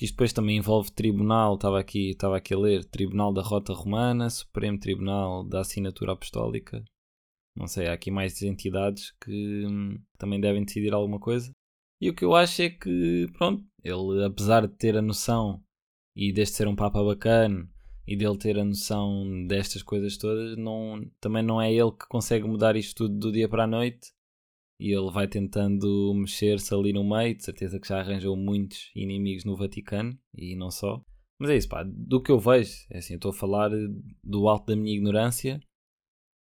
que 0.00 0.06
isto 0.06 0.14
depois 0.14 0.32
também 0.32 0.56
envolve 0.56 0.90
tribunal, 0.90 1.56
estava 1.56 1.78
aqui, 1.78 2.12
estava 2.12 2.38
aqui 2.38 2.54
a 2.54 2.58
ler, 2.58 2.86
Tribunal 2.86 3.34
da 3.34 3.42
Rota 3.42 3.74
Romana, 3.74 4.30
Supremo 4.30 4.80
Tribunal 4.80 5.44
da 5.44 5.60
Assinatura 5.60 6.12
Apostólica. 6.12 6.82
Não 7.54 7.66
sei, 7.66 7.86
há 7.86 7.92
aqui 7.92 8.10
mais 8.10 8.40
entidades 8.40 9.12
que 9.22 9.66
hum, 9.66 10.02
também 10.16 10.40
devem 10.40 10.64
decidir 10.64 10.94
alguma 10.94 11.20
coisa. 11.20 11.52
E 12.00 12.08
o 12.08 12.14
que 12.14 12.24
eu 12.24 12.34
acho 12.34 12.62
é 12.62 12.70
que, 12.70 13.26
pronto, 13.34 13.62
ele, 13.84 14.24
apesar 14.24 14.66
de 14.66 14.74
ter 14.74 14.96
a 14.96 15.02
noção 15.02 15.62
e 16.16 16.32
deste 16.32 16.56
ser 16.56 16.66
um 16.66 16.74
Papa 16.74 17.04
bacana 17.04 17.68
e 18.06 18.16
dele 18.16 18.38
ter 18.38 18.58
a 18.58 18.64
noção 18.64 19.46
destas 19.46 19.82
coisas 19.82 20.16
todas, 20.16 20.56
não, 20.56 21.06
também 21.20 21.42
não 21.42 21.60
é 21.60 21.70
ele 21.70 21.92
que 21.92 22.08
consegue 22.08 22.48
mudar 22.48 22.74
isto 22.74 23.04
tudo 23.04 23.18
do 23.18 23.30
dia 23.30 23.50
para 23.50 23.64
a 23.64 23.66
noite 23.66 24.14
e 24.80 24.92
ele 24.96 25.10
vai 25.10 25.28
tentando 25.28 26.14
mexer-se 26.14 26.74
ali 26.74 26.90
no 26.90 27.04
meio, 27.04 27.36
de 27.36 27.44
certeza 27.44 27.78
que 27.78 27.86
já 27.86 28.00
arranjou 28.00 28.34
muitos 28.34 28.90
inimigos 28.96 29.44
no 29.44 29.54
Vaticano 29.54 30.18
e 30.34 30.56
não 30.56 30.70
só. 30.70 31.04
Mas 31.38 31.50
é 31.50 31.56
isso, 31.56 31.68
pá, 31.68 31.84
do 31.86 32.22
que 32.22 32.32
eu 32.32 32.38
vejo, 32.38 32.72
é 32.90 32.98
assim, 32.98 33.14
estou 33.14 33.30
a 33.30 33.34
falar 33.34 33.70
do 34.24 34.48
alto 34.48 34.66
da 34.66 34.76
minha 34.76 34.96
ignorância, 34.96 35.60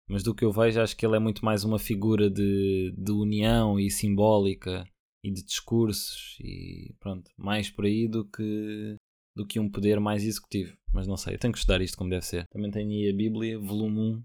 mas 0.07 0.23
do 0.23 0.33
que 0.33 0.45
eu 0.45 0.51
vejo, 0.51 0.79
acho 0.79 0.95
que 0.95 1.05
ele 1.05 1.17
é 1.17 1.19
muito 1.19 1.43
mais 1.43 1.65
uma 1.65 1.77
figura 1.77 2.29
de, 2.29 2.93
de 2.97 3.11
união 3.11 3.77
e 3.77 3.91
simbólica 3.91 4.85
e 5.21 5.31
de 5.31 5.43
discursos 5.43 6.37
e 6.39 6.95
pronto, 6.97 7.29
mais 7.37 7.69
por 7.69 7.85
aí 7.85 8.07
do 8.07 8.25
que, 8.25 8.95
do 9.35 9.45
que 9.45 9.59
um 9.59 9.69
poder 9.69 9.99
mais 9.99 10.23
executivo. 10.23 10.77
Mas 10.93 11.07
não 11.07 11.17
sei, 11.17 11.35
eu 11.35 11.39
tenho 11.39 11.53
que 11.53 11.59
estudar 11.59 11.81
isto 11.81 11.97
como 11.97 12.09
deve 12.09 12.25
ser. 12.25 12.47
Também 12.49 12.71
tenho 12.71 12.89
aí 12.89 13.09
a 13.09 13.15
Bíblia, 13.15 13.59
volume 13.59 13.99
1, 13.99 14.23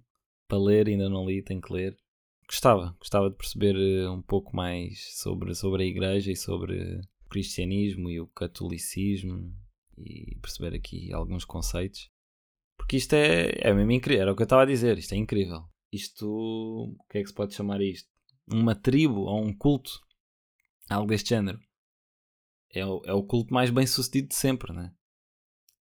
para 0.49 0.59
ler, 0.59 0.87
ainda 0.87 1.09
não 1.09 1.26
li, 1.26 1.42
tenho 1.42 1.61
que 1.61 1.73
ler. 1.73 1.97
Gostava, 2.47 2.95
gostava 2.99 3.31
de 3.31 3.37
perceber 3.37 3.75
eh, 3.75 4.09
um 4.09 4.23
pouco 4.23 4.55
mais 4.55 5.19
sobre, 5.19 5.55
sobre 5.55 5.83
a 5.83 5.87
igreja 5.87 6.31
e 6.31 6.37
sobre 6.37 7.01
o 7.25 7.29
cristianismo 7.29 8.11
e 8.11 8.21
o 8.21 8.27
catolicismo 8.29 9.53
e 9.97 10.37
perceber 10.41 10.77
aqui 10.77 11.13
alguns 11.13 11.45
conceitos. 11.45 12.11
Porque 12.77 12.97
isto 12.97 13.15
é, 13.15 13.51
é 13.61 13.73
mesmo 13.73 13.93
incrível, 13.93 14.23
era 14.23 14.33
o 14.33 14.37
que 14.37 14.43
eu 14.43 14.45
estava 14.45 14.63
a 14.63 14.67
dizer, 14.67 14.99
isto 14.99 15.15
é 15.15 15.17
incrível. 15.17 15.65
Isto, 15.93 16.29
o 16.29 17.05
que 17.09 17.19
é 17.19 17.23
que 17.23 17.29
se 17.29 17.35
pode 17.35 17.55
chamar 17.55 17.81
isto? 17.81 18.09
Uma 18.53 18.75
tribo 18.75 19.21
ou 19.21 19.43
um 19.43 19.57
culto, 19.57 19.93
algo 20.91 21.09
deste 21.09 21.31
género. 21.31 21.59
É 22.71 22.85
o, 22.85 23.01
é 23.07 23.13
o 23.13 23.23
culto 23.23 23.55
mais 23.55 23.71
bem 23.71 23.87
sucedido 23.87 24.29
de 24.29 24.35
sempre, 24.35 24.73
né? 24.73 24.93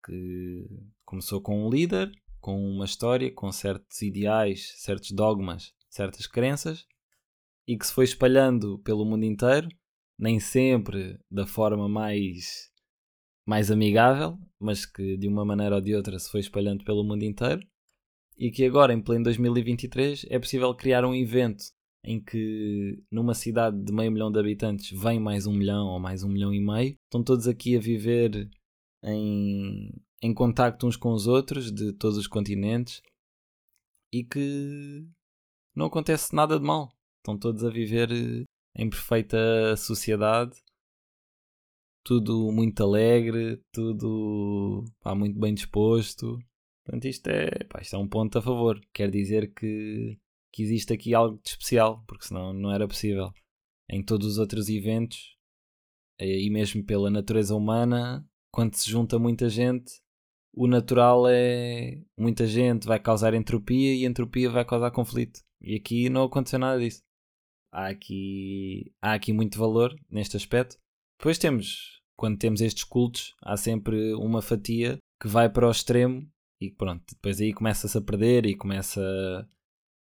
Que 0.05 0.67
começou 1.03 1.41
com 1.41 1.65
um 1.65 1.69
líder, 1.69 2.11
com 2.39 2.55
uma 2.55 2.85
história, 2.85 3.33
com 3.33 3.51
certos 3.51 4.01
ideais, 4.01 4.73
certos 4.77 5.11
dogmas, 5.11 5.73
certas 5.93 6.25
crenças, 6.25 6.85
e 7.67 7.77
que 7.77 7.85
se 7.85 7.93
foi 7.93 8.03
espalhando 8.03 8.79
pelo 8.79 9.05
mundo 9.05 9.25
inteiro, 9.25 9.69
nem 10.17 10.39
sempre 10.39 11.19
da 11.31 11.45
forma 11.45 11.87
mais 11.87 12.71
mais 13.45 13.69
amigável, 13.69 14.37
mas 14.59 14.85
que 14.85 15.17
de 15.17 15.27
uma 15.27 15.43
maneira 15.43 15.75
ou 15.75 15.81
de 15.81 15.93
outra 15.93 16.17
se 16.17 16.31
foi 16.31 16.39
espalhando 16.39 16.83
pelo 16.85 17.03
mundo 17.03 17.23
inteiro, 17.23 17.61
e 18.37 18.49
que 18.49 18.65
agora, 18.65 18.93
em 18.93 19.01
pleno 19.01 19.25
2023, 19.25 20.25
é 20.29 20.39
possível 20.39 20.73
criar 20.73 21.05
um 21.05 21.13
evento 21.13 21.65
em 22.03 22.21
que 22.21 23.01
numa 23.11 23.33
cidade 23.33 23.81
de 23.83 23.93
meio 23.93 24.11
milhão 24.11 24.31
de 24.31 24.39
habitantes 24.39 24.89
vem 24.99 25.19
mais 25.19 25.45
um 25.45 25.53
milhão 25.53 25.87
ou 25.87 25.99
mais 25.99 26.23
um 26.23 26.29
milhão 26.29 26.53
e 26.53 26.59
meio, 26.59 26.97
estão 27.05 27.23
todos 27.23 27.47
aqui 27.47 27.77
a 27.77 27.79
viver 27.79 28.49
em, 29.03 29.91
em 30.21 30.33
contacto 30.33 30.87
uns 30.87 30.97
com 30.97 31.13
os 31.13 31.27
outros 31.27 31.71
de 31.71 31.93
todos 31.93 32.17
os 32.17 32.27
continentes 32.27 33.01
e 34.11 34.23
que 34.23 35.07
não 35.75 35.87
acontece 35.87 36.35
nada 36.35 36.59
de 36.59 36.65
mal. 36.65 36.91
Estão 37.17 37.37
todos 37.37 37.63
a 37.63 37.69
viver 37.69 38.09
em 38.75 38.89
perfeita 38.89 39.75
sociedade 39.77 40.61
tudo 42.03 42.51
muito 42.51 42.83
alegre, 42.83 43.61
tudo 43.71 44.83
pá, 45.01 45.15
muito 45.15 45.39
bem 45.39 45.53
disposto. 45.53 46.37
Portanto, 46.85 47.05
isto 47.05 47.27
é, 47.27 47.49
pá, 47.69 47.81
isto 47.81 47.95
é 47.95 47.99
um 47.99 48.07
ponto 48.07 48.37
a 48.37 48.41
favor. 48.41 48.79
Quer 48.93 49.09
dizer 49.09 49.53
que, 49.53 50.19
que 50.51 50.63
existe 50.63 50.93
aqui 50.93 51.13
algo 51.13 51.39
de 51.41 51.49
especial, 51.49 52.03
porque 52.07 52.25
senão 52.25 52.53
não 52.53 52.71
era 52.71 52.87
possível. 52.87 53.31
Em 53.89 54.03
todos 54.03 54.27
os 54.27 54.37
outros 54.37 54.69
eventos, 54.69 55.37
eh, 56.19 56.41
e 56.41 56.49
mesmo 56.49 56.83
pela 56.83 57.09
natureza 57.09 57.55
humana, 57.55 58.27
quando 58.51 58.75
se 58.75 58.89
junta 58.89 59.17
muita 59.19 59.49
gente, 59.49 59.93
o 60.53 60.67
natural 60.67 61.25
é 61.27 62.01
muita 62.17 62.45
gente 62.45 62.85
vai 62.87 62.99
causar 62.99 63.33
entropia 63.33 63.95
e 63.95 64.05
entropia 64.05 64.49
vai 64.49 64.65
causar 64.65 64.91
conflito. 64.91 65.41
E 65.63 65.75
aqui 65.75 66.09
não 66.09 66.23
aconteceu 66.23 66.59
nada 66.59 66.79
disso. 66.79 67.01
Há 67.71 67.87
aqui, 67.87 68.93
há 69.01 69.13
aqui 69.13 69.31
muito 69.31 69.57
valor 69.57 69.95
neste 70.09 70.37
aspecto. 70.37 70.77
Depois 71.17 71.37
temos, 71.37 72.01
quando 72.17 72.37
temos 72.37 72.61
estes 72.61 72.83
cultos, 72.83 73.33
há 73.41 73.55
sempre 73.55 74.13
uma 74.13 74.41
fatia 74.41 74.97
que 75.21 75.27
vai 75.27 75.49
para 75.49 75.67
o 75.67 75.71
extremo 75.71 76.29
e 76.61 76.69
pronto, 76.69 77.03
depois 77.13 77.41
aí 77.41 77.53
começa-se 77.53 77.97
a 77.97 78.01
perder 78.01 78.45
e 78.45 78.55
começa. 78.55 79.01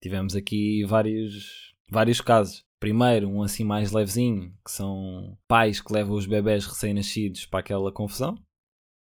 Tivemos 0.01 0.35
aqui 0.35 0.83
vários, 0.83 1.75
vários 1.89 2.19
casos. 2.21 2.63
Primeiro, 2.79 3.29
um 3.29 3.43
assim 3.43 3.63
mais 3.63 3.91
levezinho, 3.91 4.51
que 4.65 4.71
são 4.71 5.37
pais 5.47 5.79
que 5.79 5.93
levam 5.93 6.15
os 6.15 6.25
bebés 6.25 6.65
recém-nascidos 6.65 7.45
para 7.45 7.59
aquela 7.59 7.91
confusão. 7.91 8.35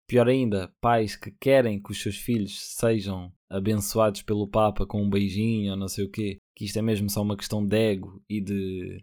Pior 0.07 0.27
ainda, 0.27 0.73
pais 0.81 1.15
que 1.15 1.31
querem 1.31 1.81
que 1.81 1.91
os 1.91 2.01
seus 2.01 2.17
filhos 2.17 2.59
sejam 2.75 3.31
abençoados 3.49 4.21
pelo 4.23 4.47
Papa 4.47 4.85
com 4.85 5.03
um 5.03 5.09
beijinho 5.09 5.71
ou 5.71 5.77
não 5.77 5.87
sei 5.87 6.05
o 6.05 6.11
quê, 6.11 6.39
que 6.57 6.65
isto 6.65 6.79
é 6.79 6.81
mesmo 6.81 7.07
só 7.07 7.21
uma 7.21 7.37
questão 7.37 7.63
de 7.63 7.77
ego 7.77 8.19
e 8.27 8.41
de 8.41 8.99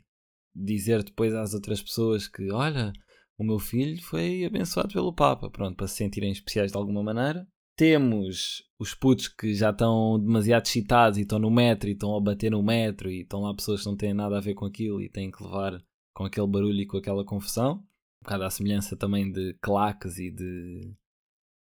dizer 0.52 1.04
depois 1.04 1.32
às 1.32 1.54
outras 1.54 1.80
pessoas 1.80 2.26
que, 2.26 2.50
olha, 2.50 2.92
o 3.38 3.44
meu 3.44 3.60
filho 3.60 4.02
foi 4.02 4.44
abençoado 4.44 4.92
pelo 4.92 5.14
Papa, 5.14 5.48
pronto, 5.48 5.76
para 5.76 5.86
se 5.86 5.94
sentirem 5.94 6.32
especiais 6.32 6.72
de 6.72 6.76
alguma 6.76 7.00
maneira. 7.00 7.46
Temos 7.76 8.64
os 8.76 8.92
putos 8.92 9.28
que 9.28 9.54
já 9.54 9.70
estão 9.70 10.18
demasiado 10.18 10.66
excitados 10.66 11.16
e 11.16 11.22
estão 11.22 11.38
no 11.38 11.48
metro 11.48 11.88
e 11.88 11.92
estão 11.92 12.16
a 12.16 12.20
bater 12.20 12.50
no 12.50 12.60
metro 12.60 13.08
e 13.08 13.20
estão 13.20 13.42
lá 13.42 13.54
pessoas 13.54 13.82
que 13.82 13.86
não 13.86 13.96
têm 13.96 14.12
nada 14.12 14.36
a 14.36 14.40
ver 14.40 14.54
com 14.54 14.64
aquilo 14.64 15.00
e 15.00 15.08
têm 15.08 15.30
que 15.30 15.40
levar 15.40 15.80
com 16.12 16.24
aquele 16.24 16.48
barulho 16.48 16.80
e 16.80 16.86
com 16.86 16.96
aquela 16.96 17.24
confusão. 17.24 17.76
Um 17.76 18.24
bocado 18.24 18.42
à 18.42 18.50
semelhança 18.50 18.96
também 18.96 19.30
de 19.30 19.54
claques 19.62 20.18
e 20.18 20.28
de 20.28 20.92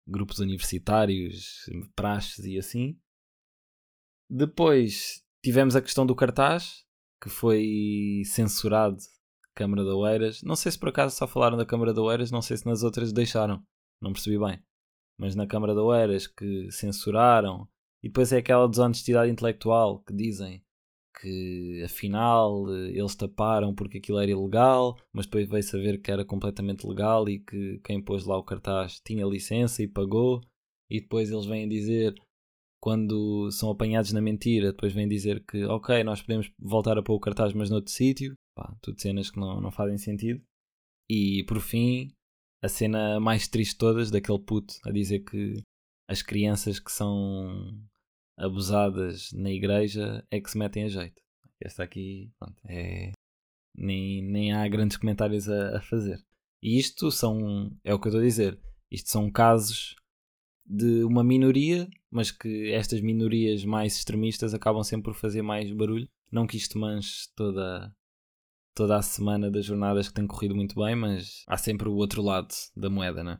grupos 0.05 0.39
universitários, 0.39 1.65
praxes 1.95 2.43
e 2.43 2.57
assim. 2.57 2.99
Depois 4.29 5.25
tivemos 5.47 5.77
a 5.77 5.81
questão 5.81 6.05
do 6.05 6.13
cartaz, 6.13 6.83
que 7.23 7.29
foi 7.29 8.21
censurado 8.25 8.97
Câmara 9.55 9.81
de 9.81 9.91
Oeiras. 9.91 10.43
Não 10.43 10.57
sei 10.57 10.73
se 10.73 10.77
por 10.77 10.89
acaso 10.89 11.15
só 11.15 11.25
falaram 11.25 11.55
da 11.55 11.65
Câmara 11.65 11.93
de 11.93 12.01
Oeiras, 12.01 12.29
não 12.29 12.41
sei 12.41 12.57
se 12.57 12.65
nas 12.65 12.83
outras 12.83 13.13
deixaram, 13.13 13.63
não 14.01 14.11
percebi 14.11 14.37
bem. 14.37 14.61
Mas 15.17 15.35
na 15.35 15.47
Câmara 15.47 15.73
de 15.73 15.79
Oeiras 15.79 16.27
que 16.27 16.69
censuraram, 16.69 17.65
e 18.03 18.09
depois 18.09 18.33
é 18.33 18.39
aquela 18.39 18.67
desonestidade 18.67 19.31
intelectual 19.31 20.03
que 20.03 20.13
dizem 20.13 20.61
que 21.21 21.81
afinal 21.85 22.69
eles 22.69 23.15
taparam 23.15 23.73
porque 23.73 23.99
aquilo 23.99 24.19
era 24.19 24.29
ilegal, 24.29 24.97
mas 25.13 25.27
depois 25.27 25.47
veio 25.47 25.63
saber 25.63 26.01
que 26.01 26.11
era 26.11 26.25
completamente 26.25 26.85
legal 26.85 27.27
e 27.29 27.39
que 27.39 27.79
quem 27.85 28.03
pôs 28.03 28.25
lá 28.25 28.37
o 28.37 28.43
cartaz 28.43 28.99
tinha 28.99 29.25
licença 29.25 29.81
e 29.81 29.87
pagou, 29.87 30.41
e 30.89 30.99
depois 30.99 31.31
eles 31.31 31.45
vêm 31.45 31.69
dizer 31.69 32.13
quando 32.79 33.49
são 33.51 33.69
apanhados 33.69 34.11
na 34.11 34.21
mentira, 34.21 34.71
depois 34.71 34.93
vêm 34.93 35.07
dizer 35.07 35.43
que 35.45 35.63
ok, 35.65 36.03
nós 36.03 36.21
podemos 36.21 36.51
voltar 36.59 36.97
a 36.97 37.03
pôr 37.03 37.15
o 37.15 37.19
cartaz, 37.19 37.53
mas 37.53 37.69
noutro 37.69 37.91
sítio. 37.91 38.35
Pá, 38.55 38.75
tudo 38.81 39.01
cenas 39.01 39.29
que 39.29 39.39
não, 39.39 39.61
não 39.61 39.71
fazem 39.71 39.97
sentido. 39.97 40.41
E 41.09 41.43
por 41.47 41.59
fim, 41.59 42.11
a 42.61 42.67
cena 42.67 43.19
mais 43.19 43.47
triste 43.47 43.73
de 43.73 43.77
todas, 43.77 44.11
daquele 44.11 44.39
puto 44.39 44.73
a 44.85 44.91
dizer 44.91 45.19
que 45.19 45.61
as 46.07 46.21
crianças 46.21 46.79
que 46.79 46.91
são 46.91 47.77
abusadas 48.37 49.31
na 49.33 49.51
igreja 49.51 50.25
é 50.31 50.39
que 50.39 50.49
se 50.49 50.57
metem 50.57 50.83
a 50.83 50.89
jeito. 50.89 51.21
Esta 51.61 51.83
aqui, 51.83 52.31
pronto, 52.39 52.55
é. 52.65 53.11
Nem, 53.75 54.23
nem 54.23 54.53
há 54.53 54.67
grandes 54.67 54.97
comentários 54.97 55.49
a, 55.49 55.77
a 55.77 55.81
fazer. 55.81 56.19
E 56.61 56.79
isto 56.79 57.11
são. 57.11 57.71
É 57.83 57.93
o 57.93 57.99
que 57.99 58.07
eu 58.07 58.09
estou 58.09 58.21
a 58.21 58.25
dizer. 58.25 58.59
Isto 58.91 59.09
são 59.09 59.31
casos 59.31 59.95
de 60.67 61.03
uma 61.03 61.23
minoria, 61.23 61.87
mas 62.11 62.29
que 62.29 62.71
estas 62.71 62.99
minorias 62.99 63.63
mais 63.63 63.95
extremistas 63.95 64.53
acabam 64.53 64.83
sempre 64.83 65.11
por 65.11 65.17
fazer 65.17 65.41
mais 65.41 65.71
barulho. 65.71 66.09
Não 66.31 66.45
que 66.45 66.57
isto 66.57 66.77
manche 66.77 67.29
toda, 67.35 67.95
toda 68.75 68.97
a 68.97 69.01
semana 69.01 69.49
das 69.49 69.65
jornadas 69.65 70.09
que 70.09 70.13
tem 70.13 70.27
corrido 70.27 70.55
muito 70.55 70.75
bem, 70.75 70.95
mas 70.95 71.43
há 71.47 71.57
sempre 71.57 71.87
o 71.87 71.95
outro 71.95 72.21
lado 72.21 72.53
da 72.75 72.89
moeda, 72.89 73.23
né? 73.23 73.39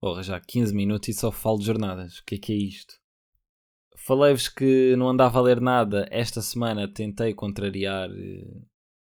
Porra, 0.00 0.22
já 0.22 0.38
15 0.38 0.74
minutos 0.74 1.08
e 1.08 1.14
só 1.14 1.32
falo 1.32 1.58
de 1.58 1.64
jornadas. 1.64 2.18
O 2.18 2.24
que 2.24 2.34
é 2.34 2.38
que 2.38 2.52
é 2.52 2.56
isto? 2.56 2.94
Falei-vos 3.96 4.48
que 4.48 4.94
não 4.96 5.08
andava 5.08 5.38
a 5.38 5.42
ler 5.42 5.60
nada. 5.60 6.06
Esta 6.10 6.42
semana 6.42 6.86
tentei 6.86 7.32
contrariar 7.32 8.10
eh, 8.10 8.62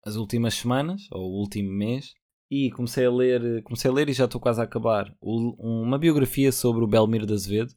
as 0.04 0.16
últimas 0.16 0.54
semanas, 0.54 1.08
ou 1.10 1.30
o 1.30 1.40
último 1.40 1.72
mês, 1.72 2.12
e 2.50 2.70
comecei 2.70 3.04
a 3.04 3.10
ler, 3.10 3.62
comecei 3.62 3.90
a 3.90 3.94
ler 3.94 4.08
e 4.08 4.12
já 4.12 4.24
estou 4.24 4.40
quase 4.40 4.60
a 4.60 4.64
acabar 4.64 5.12
uma 5.20 5.98
biografia 5.98 6.52
sobre 6.52 6.84
o 6.84 6.86
Belmiro 6.86 7.26
de 7.26 7.32
Azevedo, 7.32 7.74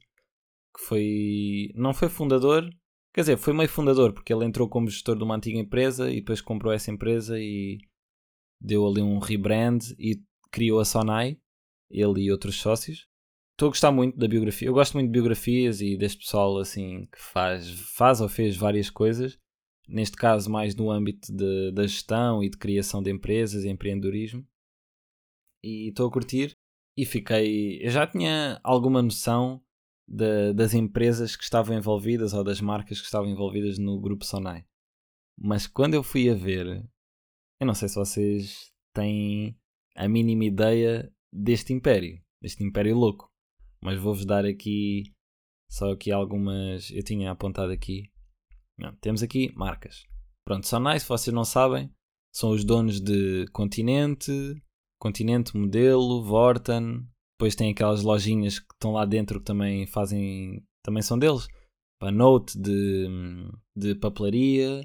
que 0.76 0.84
foi 0.84 1.70
não 1.74 1.92
foi 1.92 2.08
fundador, 2.08 2.68
quer 3.12 3.22
dizer, 3.22 3.36
foi 3.36 3.52
meio 3.52 3.68
fundador, 3.68 4.12
porque 4.12 4.32
ele 4.32 4.44
entrou 4.44 4.68
como 4.68 4.88
gestor 4.88 5.16
de 5.16 5.24
uma 5.24 5.36
antiga 5.36 5.58
empresa 5.58 6.10
e 6.10 6.16
depois 6.16 6.40
comprou 6.40 6.72
essa 6.72 6.90
empresa 6.90 7.38
e 7.38 7.78
deu 8.60 8.86
ali 8.86 9.02
um 9.02 9.18
rebrand 9.18 9.80
e 9.98 10.22
criou 10.52 10.80
a 10.80 10.84
Sonai, 10.84 11.38
ele 11.90 12.22
e 12.22 12.32
outros 12.32 12.56
sócios. 12.60 13.08
Estou 13.52 13.66
a 13.66 13.70
gostar 13.70 13.92
muito 13.92 14.16
da 14.16 14.28
biografia. 14.28 14.68
Eu 14.68 14.72
gosto 14.72 14.94
muito 14.94 15.08
de 15.08 15.12
biografias 15.12 15.82
e 15.82 15.96
deste 15.96 16.24
pessoal 16.24 16.58
assim 16.58 17.06
que 17.12 17.20
faz, 17.20 17.68
faz 17.94 18.20
ou 18.20 18.28
fez 18.28 18.56
várias 18.56 18.88
coisas. 18.88 19.38
Neste 19.86 20.16
caso, 20.16 20.48
mais 20.48 20.74
no 20.74 20.90
âmbito 20.90 21.30
da 21.74 21.82
gestão 21.82 22.42
e 22.42 22.48
de 22.48 22.56
criação 22.56 23.02
de 23.02 23.10
empresas 23.10 23.64
e 23.64 23.68
empreendedorismo 23.68 24.46
e 25.62 25.88
estou 25.88 26.08
a 26.08 26.12
curtir. 26.12 26.56
E 26.96 27.06
fiquei. 27.06 27.78
Eu 27.84 27.90
já 27.90 28.06
tinha 28.06 28.60
alguma 28.62 29.00
noção 29.00 29.62
de, 30.06 30.52
das 30.52 30.74
empresas 30.74 31.36
que 31.36 31.44
estavam 31.44 31.76
envolvidas 31.76 32.34
ou 32.34 32.42
das 32.42 32.60
marcas 32.60 32.98
que 32.98 33.06
estavam 33.06 33.30
envolvidas 33.30 33.78
no 33.78 34.00
grupo 34.00 34.24
Sonai. 34.24 34.64
Mas 35.38 35.66
quando 35.66 35.94
eu 35.94 36.02
fui 36.02 36.28
a 36.28 36.34
ver, 36.34 36.66
eu 37.60 37.66
não 37.66 37.74
sei 37.74 37.88
se 37.88 37.94
vocês 37.94 38.72
têm 38.92 39.56
a 39.96 40.08
mínima 40.08 40.44
ideia 40.44 41.10
deste 41.32 41.72
império, 41.72 42.20
deste 42.42 42.62
império 42.64 42.96
louco. 42.96 43.30
Mas 43.82 43.98
vou-vos 43.98 44.26
dar 44.26 44.44
aqui 44.44 45.04
só 45.70 45.92
aqui 45.92 46.10
algumas. 46.10 46.90
Eu 46.90 47.02
tinha 47.02 47.30
apontado 47.30 47.72
aqui 47.72 48.10
Não, 48.76 48.94
temos 48.96 49.22
aqui 49.22 49.52
marcas. 49.54 50.02
Pronto, 50.44 50.66
Sonai, 50.66 50.98
se 50.98 51.08
vocês 51.08 51.32
não 51.32 51.44
sabem, 51.44 51.90
são 52.34 52.50
os 52.50 52.64
donos 52.64 53.00
de 53.00 53.46
Continente, 53.52 54.32
Continente 55.00 55.56
Modelo, 55.56 56.22
Vorten. 56.22 57.06
Depois 57.32 57.54
tem 57.56 57.70
aquelas 57.70 58.02
lojinhas 58.02 58.58
que 58.58 58.74
estão 58.74 58.92
lá 58.92 59.06
dentro 59.06 59.40
que 59.40 59.46
também 59.46 59.86
fazem. 59.86 60.62
também 60.84 61.02
são 61.02 61.18
deles. 61.18 61.48
Para 61.98 62.12
Note 62.12 62.58
de, 62.58 63.08
de 63.74 63.94
papelaria. 63.94 64.84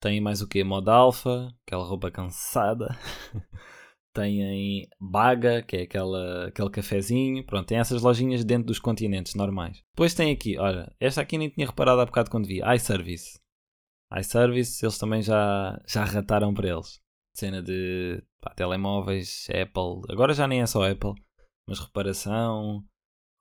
Tem 0.00 0.20
mais 0.20 0.40
o 0.40 0.48
que? 0.48 0.64
Moda 0.64 0.92
Alpha, 0.92 1.54
aquela 1.66 1.84
roupa 1.84 2.10
cansada. 2.10 2.98
Têm 4.14 4.86
Baga, 5.00 5.62
que 5.62 5.76
é 5.76 5.82
aquela, 5.82 6.46
aquele 6.46 6.70
cafezinho. 6.70 7.44
Pronto, 7.44 7.66
tem 7.66 7.78
essas 7.78 8.02
lojinhas 8.02 8.44
dentro 8.44 8.68
dos 8.68 8.78
continentes 8.78 9.34
normais. 9.34 9.82
Depois 9.94 10.14
tem 10.14 10.32
aqui, 10.32 10.56
olha, 10.56 10.90
esta 11.00 11.20
aqui 11.20 11.36
nem 11.36 11.50
tinha 11.50 11.66
reparado 11.66 12.00
há 12.00 12.06
bocado 12.06 12.30
quando 12.30 12.46
vi, 12.46 12.60
iService. 12.76 13.38
iService, 14.16 14.84
eles 14.84 14.98
também 14.98 15.20
já, 15.20 15.78
já 15.86 16.04
rataram 16.04 16.54
para 16.54 16.68
eles. 16.68 17.03
Cena 17.34 17.62
de 17.62 18.22
pá, 18.40 18.54
telemóveis, 18.54 19.48
Apple. 19.50 20.02
Agora 20.08 20.34
já 20.34 20.46
nem 20.46 20.62
é 20.62 20.66
só 20.66 20.88
Apple, 20.88 21.14
mas 21.68 21.80
reparação, 21.80 22.84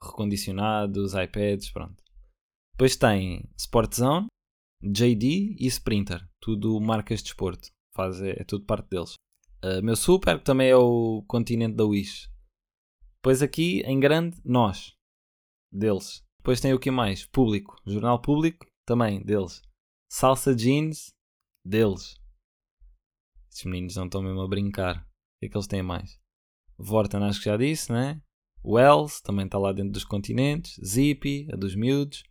recondicionados, 0.02 1.14
iPads, 1.14 1.72
pronto. 1.72 2.04
Depois 2.74 2.96
tem 2.96 3.50
Sportzone, 3.56 4.28
JD 4.82 5.58
e 5.60 5.68
Sprinter. 5.68 6.28
Tudo 6.42 6.80
marcas 6.82 7.20
de 7.20 7.26
desporto. 7.26 7.70
Faz, 7.96 8.22
é, 8.22 8.42
é 8.42 8.44
tudo 8.44 8.66
parte 8.66 8.90
deles. 8.90 9.14
Uh, 9.64 9.82
meu 9.82 9.96
super 9.96 10.42
também 10.42 10.70
é 10.70 10.76
o 10.76 11.24
continente 11.28 11.76
da 11.76 11.86
Wish. 11.86 12.28
Depois 13.16 13.42
aqui, 13.42 13.82
em 13.86 14.00
grande, 14.00 14.42
nós. 14.44 14.94
Deles. 15.72 16.22
Depois 16.40 16.60
tem 16.60 16.74
o 16.74 16.80
que 16.80 16.92
mais? 16.92 17.26
Público. 17.26 17.78
Jornal 17.86 18.22
Público, 18.22 18.66
também, 18.86 19.24
deles. 19.24 19.62
Salsa 20.12 20.54
Jeans, 20.54 21.14
deles. 21.66 22.16
Estes 23.54 23.66
meninos 23.66 23.96
não 23.96 24.06
estão 24.06 24.24
mesmo 24.24 24.42
a 24.42 24.48
brincar. 24.48 24.98
O 24.98 25.40
que 25.40 25.46
é 25.46 25.50
que 25.50 25.56
eles 25.56 25.68
têm 25.68 25.84
mais? 25.84 26.20
Vorten, 26.76 27.24
acho 27.24 27.38
que 27.38 27.46
já 27.46 27.56
disse, 27.56 27.92
né? 27.92 28.20
Wells, 28.66 29.22
também 29.22 29.46
está 29.46 29.60
lá 29.60 29.72
dentro 29.72 29.92
dos 29.92 30.04
continentes. 30.04 30.76
Zippy, 30.84 31.48
a 31.54 31.56
dos 31.56 31.76
miúdos. 31.76 32.24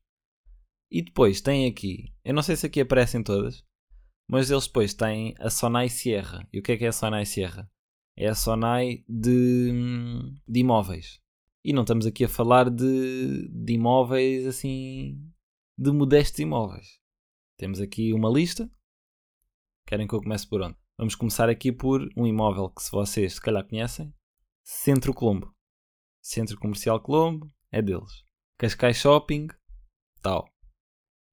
E 0.90 1.00
depois 1.00 1.40
tem 1.40 1.68
aqui, 1.68 2.12
eu 2.24 2.34
não 2.34 2.42
sei 2.42 2.56
se 2.56 2.66
aqui 2.66 2.80
aparecem 2.80 3.22
todas, 3.22 3.64
mas 4.28 4.50
eles 4.50 4.66
depois 4.66 4.92
têm 4.94 5.34
a 5.38 5.48
Sonai 5.48 5.88
Sierra. 5.88 6.46
E 6.52 6.58
o 6.58 6.62
que 6.62 6.72
é 6.72 6.76
que 6.76 6.84
é 6.84 6.88
a 6.88 6.92
Sonai 6.92 7.24
Sierra? 7.24 7.70
É 8.16 8.28
a 8.28 8.34
Sonai 8.34 9.04
de, 9.08 9.70
de 10.46 10.60
imóveis. 10.60 11.20
E 11.64 11.72
não 11.72 11.82
estamos 11.82 12.04
aqui 12.04 12.24
a 12.24 12.28
falar 12.28 12.68
de, 12.68 13.48
de 13.48 13.72
imóveis 13.74 14.44
assim. 14.44 15.24
de 15.78 15.92
modestos 15.92 16.40
imóveis. 16.40 17.00
Temos 17.56 17.80
aqui 17.80 18.12
uma 18.12 18.28
lista. 18.28 18.68
Querem 19.86 20.08
que 20.08 20.14
eu 20.14 20.20
comece 20.20 20.46
por 20.48 20.60
onde? 20.60 20.81
Vamos 21.02 21.16
começar 21.16 21.48
aqui 21.48 21.72
por 21.72 22.08
um 22.16 22.28
imóvel 22.28 22.70
que, 22.70 22.80
se 22.80 22.92
vocês 22.92 23.32
se 23.32 23.40
calhar 23.40 23.66
conhecem, 23.66 24.14
Centro 24.62 25.12
Colombo. 25.12 25.52
Centro 26.22 26.56
Comercial 26.56 27.00
Colombo 27.00 27.52
é 27.72 27.82
deles. 27.82 28.22
Cascais 28.56 28.98
Shopping, 28.98 29.48
tal. 30.22 30.44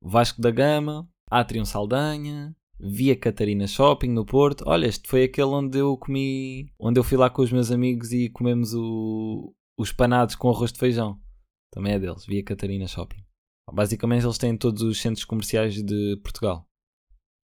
Vasco 0.02 0.42
da 0.42 0.50
Gama, 0.50 1.08
Atrium 1.30 1.66
Saldanha, 1.66 2.58
Via 2.80 3.16
Catarina 3.16 3.68
Shopping 3.68 4.10
no 4.10 4.26
Porto. 4.26 4.64
Olha, 4.66 4.88
este 4.88 5.08
foi 5.08 5.26
aquele 5.26 5.50
onde 5.50 5.78
eu 5.78 5.96
comi, 6.00 6.74
onde 6.80 7.00
eu 7.00 7.04
fui 7.04 7.16
lá 7.16 7.30
com 7.30 7.44
os 7.44 7.52
meus 7.52 7.70
amigos 7.70 8.12
e 8.12 8.28
comemos 8.28 8.74
o, 8.74 9.54
os 9.78 9.92
panados 9.92 10.34
com 10.34 10.50
arroz 10.50 10.74
de 10.74 10.80
feijão. 10.80 11.22
Também 11.70 11.94
é 11.94 12.00
deles, 12.00 12.26
Via 12.26 12.44
Catarina 12.44 12.88
Shopping. 12.88 13.24
Basicamente 13.72 14.26
eles 14.26 14.40
têm 14.40 14.58
todos 14.58 14.82
os 14.82 15.00
centros 15.00 15.26
comerciais 15.26 15.76
de 15.76 16.20
Portugal. 16.24 16.68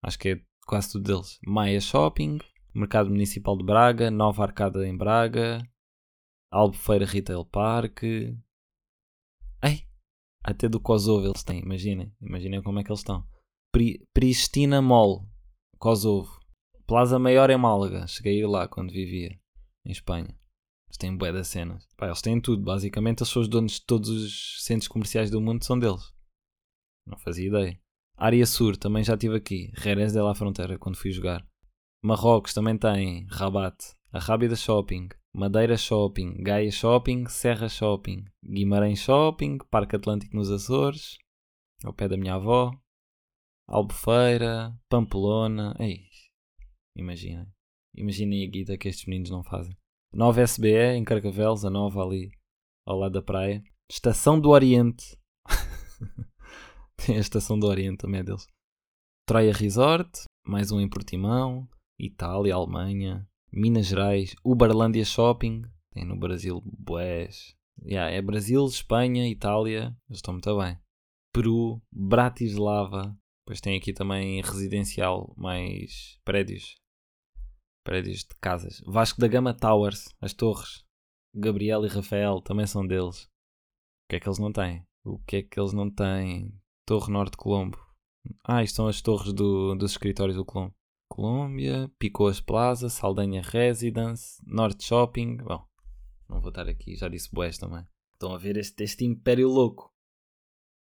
Acho 0.02 0.18
que 0.18 0.28
é 0.30 0.45
quase 0.66 0.92
tudo 0.92 1.04
deles. 1.04 1.38
Maia 1.46 1.80
Shopping, 1.80 2.38
Mercado 2.74 3.08
Municipal 3.08 3.56
de 3.56 3.64
Braga, 3.64 4.10
Nova 4.10 4.42
Arcada 4.42 4.86
em 4.86 4.96
Braga, 4.96 5.66
Albufeira 6.50 7.06
Retail 7.06 7.44
Park. 7.44 8.02
Ei, 8.02 9.86
até 10.42 10.68
do 10.68 10.80
Kosovo 10.80 11.26
eles 11.26 11.42
têm, 11.42 11.60
imaginem. 11.60 12.14
Imaginem 12.20 12.62
como 12.62 12.80
é 12.80 12.84
que 12.84 12.90
eles 12.90 13.00
estão. 13.00 13.26
Pri 13.72 14.06
Pristina 14.12 14.82
Mall, 14.82 15.26
Kosovo. 15.78 16.40
Plaza 16.86 17.18
Maior 17.18 17.50
em 17.50 17.56
Málaga. 17.56 18.06
Cheguei 18.06 18.34
a 18.34 18.40
ir 18.40 18.46
lá 18.46 18.68
quando 18.68 18.92
vivia 18.92 19.38
em 19.84 19.90
Espanha. 19.90 20.28
Eles 20.88 20.96
têm 20.98 21.16
bué 21.16 21.32
das 21.32 21.48
cenas. 21.48 21.86
Pá, 21.96 22.06
eles 22.06 22.22
têm 22.22 22.40
tudo. 22.40 22.62
Basicamente, 22.62 23.20
eles 23.20 23.28
são 23.28 23.42
os 23.42 23.48
donos 23.48 23.72
de 23.72 23.86
todos 23.86 24.08
os 24.08 24.64
centros 24.64 24.88
comerciais 24.88 25.30
do 25.30 25.40
mundo, 25.40 25.64
são 25.64 25.78
deles. 25.78 26.12
Não 27.04 27.18
fazia 27.18 27.48
ideia. 27.48 27.80
Área 28.16 28.46
Sur, 28.46 28.76
também 28.76 29.04
já 29.04 29.14
estive 29.14 29.36
aqui. 29.36 29.70
Jerez 29.76 30.12
de 30.12 30.20
la 30.20 30.34
Frontera, 30.34 30.78
quando 30.78 30.96
fui 30.96 31.10
jogar. 31.10 31.46
Marrocos 32.02 32.54
também 32.54 32.78
tem. 32.78 33.26
Rabat. 33.30 33.76
A 34.12 34.18
Rábida 34.18 34.56
Shopping. 34.56 35.08
Madeira 35.34 35.76
Shopping. 35.76 36.42
Gaia 36.42 36.70
Shopping. 36.70 37.26
Serra 37.26 37.68
Shopping. 37.68 38.24
Guimarães 38.42 39.00
Shopping. 39.00 39.58
Parque 39.70 39.96
Atlântico 39.96 40.34
nos 40.34 40.50
Açores. 40.50 41.18
Ao 41.84 41.92
pé 41.92 42.08
da 42.08 42.16
minha 42.16 42.34
avó. 42.34 42.72
Albufeira, 43.68 44.72
Pamplona. 44.88 45.74
Ei, 45.78 46.06
imaginem. 46.96 47.46
Imaginem 47.94 48.46
a 48.46 48.50
guita 48.50 48.78
que 48.78 48.88
estes 48.88 49.06
meninos 49.06 49.30
não 49.30 49.42
fazem. 49.42 49.76
Nova 50.12 50.40
SBE 50.40 50.94
em 50.94 51.04
Carcavelos, 51.04 51.64
a 51.64 51.70
nova 51.70 52.02
ali 52.02 52.30
ao 52.86 52.96
lado 52.96 53.12
da 53.12 53.22
praia. 53.22 53.62
Estação 53.90 54.40
do 54.40 54.50
Oriente. 54.50 55.18
Tem 57.04 57.16
a 57.16 57.20
Estação 57.20 57.58
do 57.58 57.66
Oriente 57.66 57.98
também 57.98 58.20
é 58.20 58.24
deles. 58.24 58.46
Troia 59.26 59.52
Resort, 59.52 60.24
mais 60.46 60.70
um 60.70 60.80
em 60.80 60.88
Portimão. 60.88 61.68
Itália, 61.98 62.54
Alemanha, 62.54 63.28
Minas 63.52 63.86
Gerais, 63.86 64.34
Uberlândia 64.44 65.04
Shopping. 65.04 65.62
Tem 65.92 66.04
no 66.04 66.18
Brasil, 66.18 66.62
Boés. 66.64 67.56
Yeah, 67.82 68.10
é 68.10 68.20
Brasil, 68.22 68.64
Espanha, 68.66 69.28
Itália. 69.28 69.96
Eles 70.08 70.18
estão 70.18 70.34
muito 70.34 70.58
bem. 70.58 70.78
Peru, 71.32 71.82
Bratislava, 71.92 73.16
depois 73.46 73.60
tem 73.60 73.76
aqui 73.76 73.92
também 73.92 74.40
residencial, 74.42 75.32
mais 75.36 76.18
prédios. 76.24 76.76
Prédios 77.84 78.24
de 78.24 78.34
casas. 78.40 78.82
Vasco 78.84 79.20
da 79.20 79.28
Gama 79.28 79.54
Towers, 79.54 80.08
as 80.20 80.32
torres. 80.32 80.84
Gabriel 81.32 81.84
e 81.84 81.88
Rafael 81.88 82.40
também 82.40 82.66
são 82.66 82.84
deles. 82.84 83.24
O 83.24 84.08
que 84.10 84.16
é 84.16 84.20
que 84.20 84.28
eles 84.28 84.40
não 84.40 84.52
têm? 84.52 84.84
O 85.04 85.18
que 85.20 85.36
é 85.36 85.42
que 85.42 85.60
eles 85.60 85.72
não 85.72 85.88
têm? 85.88 86.52
Torre 86.86 87.12
Norte 87.12 87.36
Colombo. 87.36 87.84
Ah, 88.44 88.62
isto 88.62 88.76
são 88.76 88.86
as 88.86 89.02
torres 89.02 89.32
do, 89.32 89.74
dos 89.74 89.90
escritórios 89.90 90.36
do 90.36 90.44
Colombo. 90.44 90.72
Colômbia, 91.08 91.90
Picoas 91.98 92.40
Plaza, 92.40 92.88
Saldanha 92.88 93.42
Residence, 93.42 94.40
Norte 94.46 94.84
Shopping. 94.84 95.38
Bom, 95.38 95.66
não 96.28 96.40
vou 96.40 96.50
estar 96.50 96.68
aqui, 96.68 96.94
já 96.94 97.08
disse 97.08 97.28
boés 97.32 97.58
também. 97.58 97.84
Estão 98.12 98.32
a 98.32 98.38
ver 98.38 98.56
este, 98.56 98.84
este 98.84 99.04
império 99.04 99.48
louco. 99.48 99.92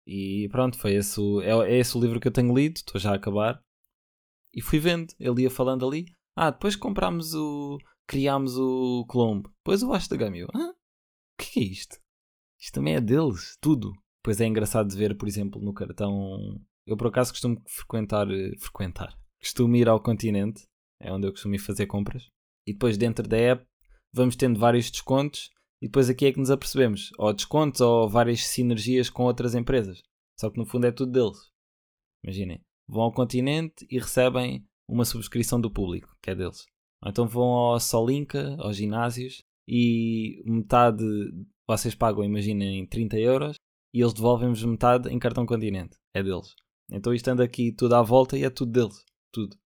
E 0.05 0.47
pronto, 0.51 0.77
foi 0.77 0.93
esse 0.93 1.19
o, 1.19 1.41
é, 1.41 1.71
é 1.71 1.79
esse 1.79 1.97
o 1.97 2.01
livro 2.01 2.19
que 2.19 2.27
eu 2.27 2.31
tenho 2.31 2.55
lido, 2.55 2.77
estou 2.77 3.01
já 3.01 3.11
a 3.11 3.15
acabar. 3.15 3.59
E 4.53 4.61
fui 4.61 4.79
vendo, 4.79 5.13
ele 5.19 5.41
ia 5.41 5.49
falando 5.49 5.85
ali. 5.85 6.05
Ah, 6.35 6.51
depois 6.51 6.75
comprámos 6.75 7.33
o. 7.33 7.79
criámos 8.05 8.55
o 8.55 9.03
Colombo. 9.07 9.49
Depois 9.57 9.81
o 9.81 9.87
Vasco 9.87 10.13
ah, 10.13 10.69
o 10.69 10.75
que 11.37 11.59
é 11.59 11.63
isto? 11.63 11.97
Isto 12.59 12.75
também 12.75 12.95
é 12.95 13.01
deles, 13.01 13.57
tudo. 13.59 13.93
Depois 14.27 14.41
é 14.41 14.45
engraçado 14.45 14.89
de 14.89 14.97
ver, 14.97 15.15
por 15.15 15.25
exemplo, 15.25 15.61
no 15.61 15.73
cartão. 15.73 16.59
Eu 16.85 16.97
por 16.97 17.07
acaso 17.07 17.31
costumo 17.31 17.63
frequentar. 17.65 18.27
frequentar. 18.59 19.17
Costumo 19.41 19.73
ir 19.77 19.87
ao 19.87 20.03
continente, 20.03 20.67
é 21.01 21.13
onde 21.13 21.25
eu 21.25 21.31
costumo 21.31 21.55
ir 21.55 21.59
fazer 21.59 21.85
compras. 21.85 22.27
E 22.67 22.73
depois 22.73 22.97
dentro 22.97 23.25
da 23.25 23.37
app 23.37 23.65
vamos 24.13 24.35
tendo 24.35 24.59
vários 24.59 24.91
descontos 24.91 25.49
e 25.81 25.85
depois 25.85 26.09
aqui 26.09 26.25
é 26.25 26.33
que 26.33 26.39
nos 26.39 26.51
apercebemos, 26.51 27.09
ou 27.17 27.31
descontos 27.31 27.79
ou 27.79 28.09
várias 28.09 28.45
sinergias 28.45 29.09
com 29.09 29.23
outras 29.23 29.55
empresas. 29.55 30.03
Só 30.37 30.49
que 30.49 30.57
no 30.57 30.65
fundo 30.65 30.87
é 30.87 30.91
tudo 30.91 31.13
deles. 31.13 31.49
Imaginem, 32.21 32.59
vão 32.85 33.03
ao 33.03 33.13
continente 33.13 33.87
e 33.89 33.97
recebem 33.97 34.67
uma 34.89 35.05
subscrição 35.05 35.61
do 35.61 35.71
público, 35.71 36.13
que 36.21 36.31
é 36.31 36.35
deles. 36.35 36.65
Ou 37.01 37.09
então 37.09 37.25
vão 37.29 37.47
ao 37.47 37.79
Solinka, 37.79 38.57
aos 38.59 38.75
ginásios, 38.75 39.41
e 39.65 40.43
metade 40.45 41.05
vocês 41.65 41.95
pagam, 41.95 42.25
imaginem, 42.25 42.85
30 42.85 43.19
euros, 43.19 43.55
e 43.93 44.01
eles 44.01 44.13
devolvem-vos 44.13 44.63
metade 44.63 45.09
em 45.09 45.19
cartão 45.19 45.45
continente. 45.45 45.97
É 46.13 46.21
deles. 46.21 46.55
Então 46.91 47.13
isto 47.13 47.27
anda 47.27 47.43
aqui 47.43 47.71
tudo 47.71 47.95
à 47.95 48.01
volta 48.01 48.37
e 48.37 48.43
é 48.43 48.49
tudo 48.49 48.71
deles. 48.71 49.03
Tudo. 49.31 49.57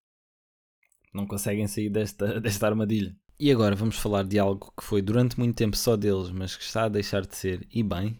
Não 1.14 1.28
conseguem 1.28 1.68
sair 1.68 1.90
desta, 1.90 2.40
desta 2.42 2.68
armadilha. 2.68 3.16
E 3.40 3.52
agora 3.52 3.76
vamos 3.76 3.98
falar 3.98 4.24
de 4.24 4.38
algo 4.38 4.72
que 4.78 4.86
foi 4.86 5.02
durante 5.02 5.40
muito 5.40 5.56
tempo 5.56 5.76
só 5.76 5.98
deles, 5.98 6.30
mas 6.30 6.56
que 6.56 6.64
está 6.64 6.84
a 6.84 6.90
deixar 6.90 7.26
de 7.26 7.36
ser, 7.36 7.68
e 7.72 7.82
bem, 7.82 8.20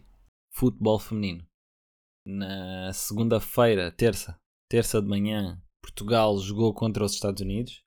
futebol 0.50 0.98
feminino. 0.98 1.46
Na 2.26 2.92
segunda-feira, 2.92 3.92
terça, 3.92 4.36
terça 4.68 5.00
de 5.00 5.08
manhã, 5.08 5.62
Portugal 5.80 6.38
jogou 6.38 6.74
contra 6.74 7.04
os 7.04 7.12
Estados 7.12 7.40
Unidos. 7.40 7.82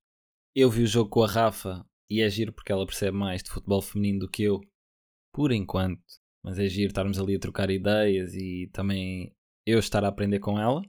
Eu 0.56 0.70
vi 0.70 0.84
o 0.84 0.88
jogo 0.88 1.10
com 1.10 1.24
a 1.24 1.28
Rafa 1.28 1.86
e 2.10 2.22
é 2.22 2.30
giro 2.30 2.54
porque 2.54 2.72
ela 2.72 2.86
percebe 2.86 3.18
mais 3.18 3.44
de 3.44 3.50
futebol 3.50 3.82
feminino 3.82 4.20
do 4.20 4.30
que 4.30 4.44
eu, 4.44 4.62
por 5.34 5.52
enquanto. 5.52 6.02
Mas 6.46 6.60
é 6.60 6.70
giro 6.70 6.90
estarmos 6.90 7.20
ali 7.20 7.36
a 7.36 7.40
trocar 7.40 7.72
ideias 7.72 8.36
e 8.36 8.70
também 8.72 9.34
eu 9.66 9.80
estar 9.80 10.06
a 10.06 10.10
aprender 10.10 10.38
com 10.38 10.60
ela. 10.60 10.84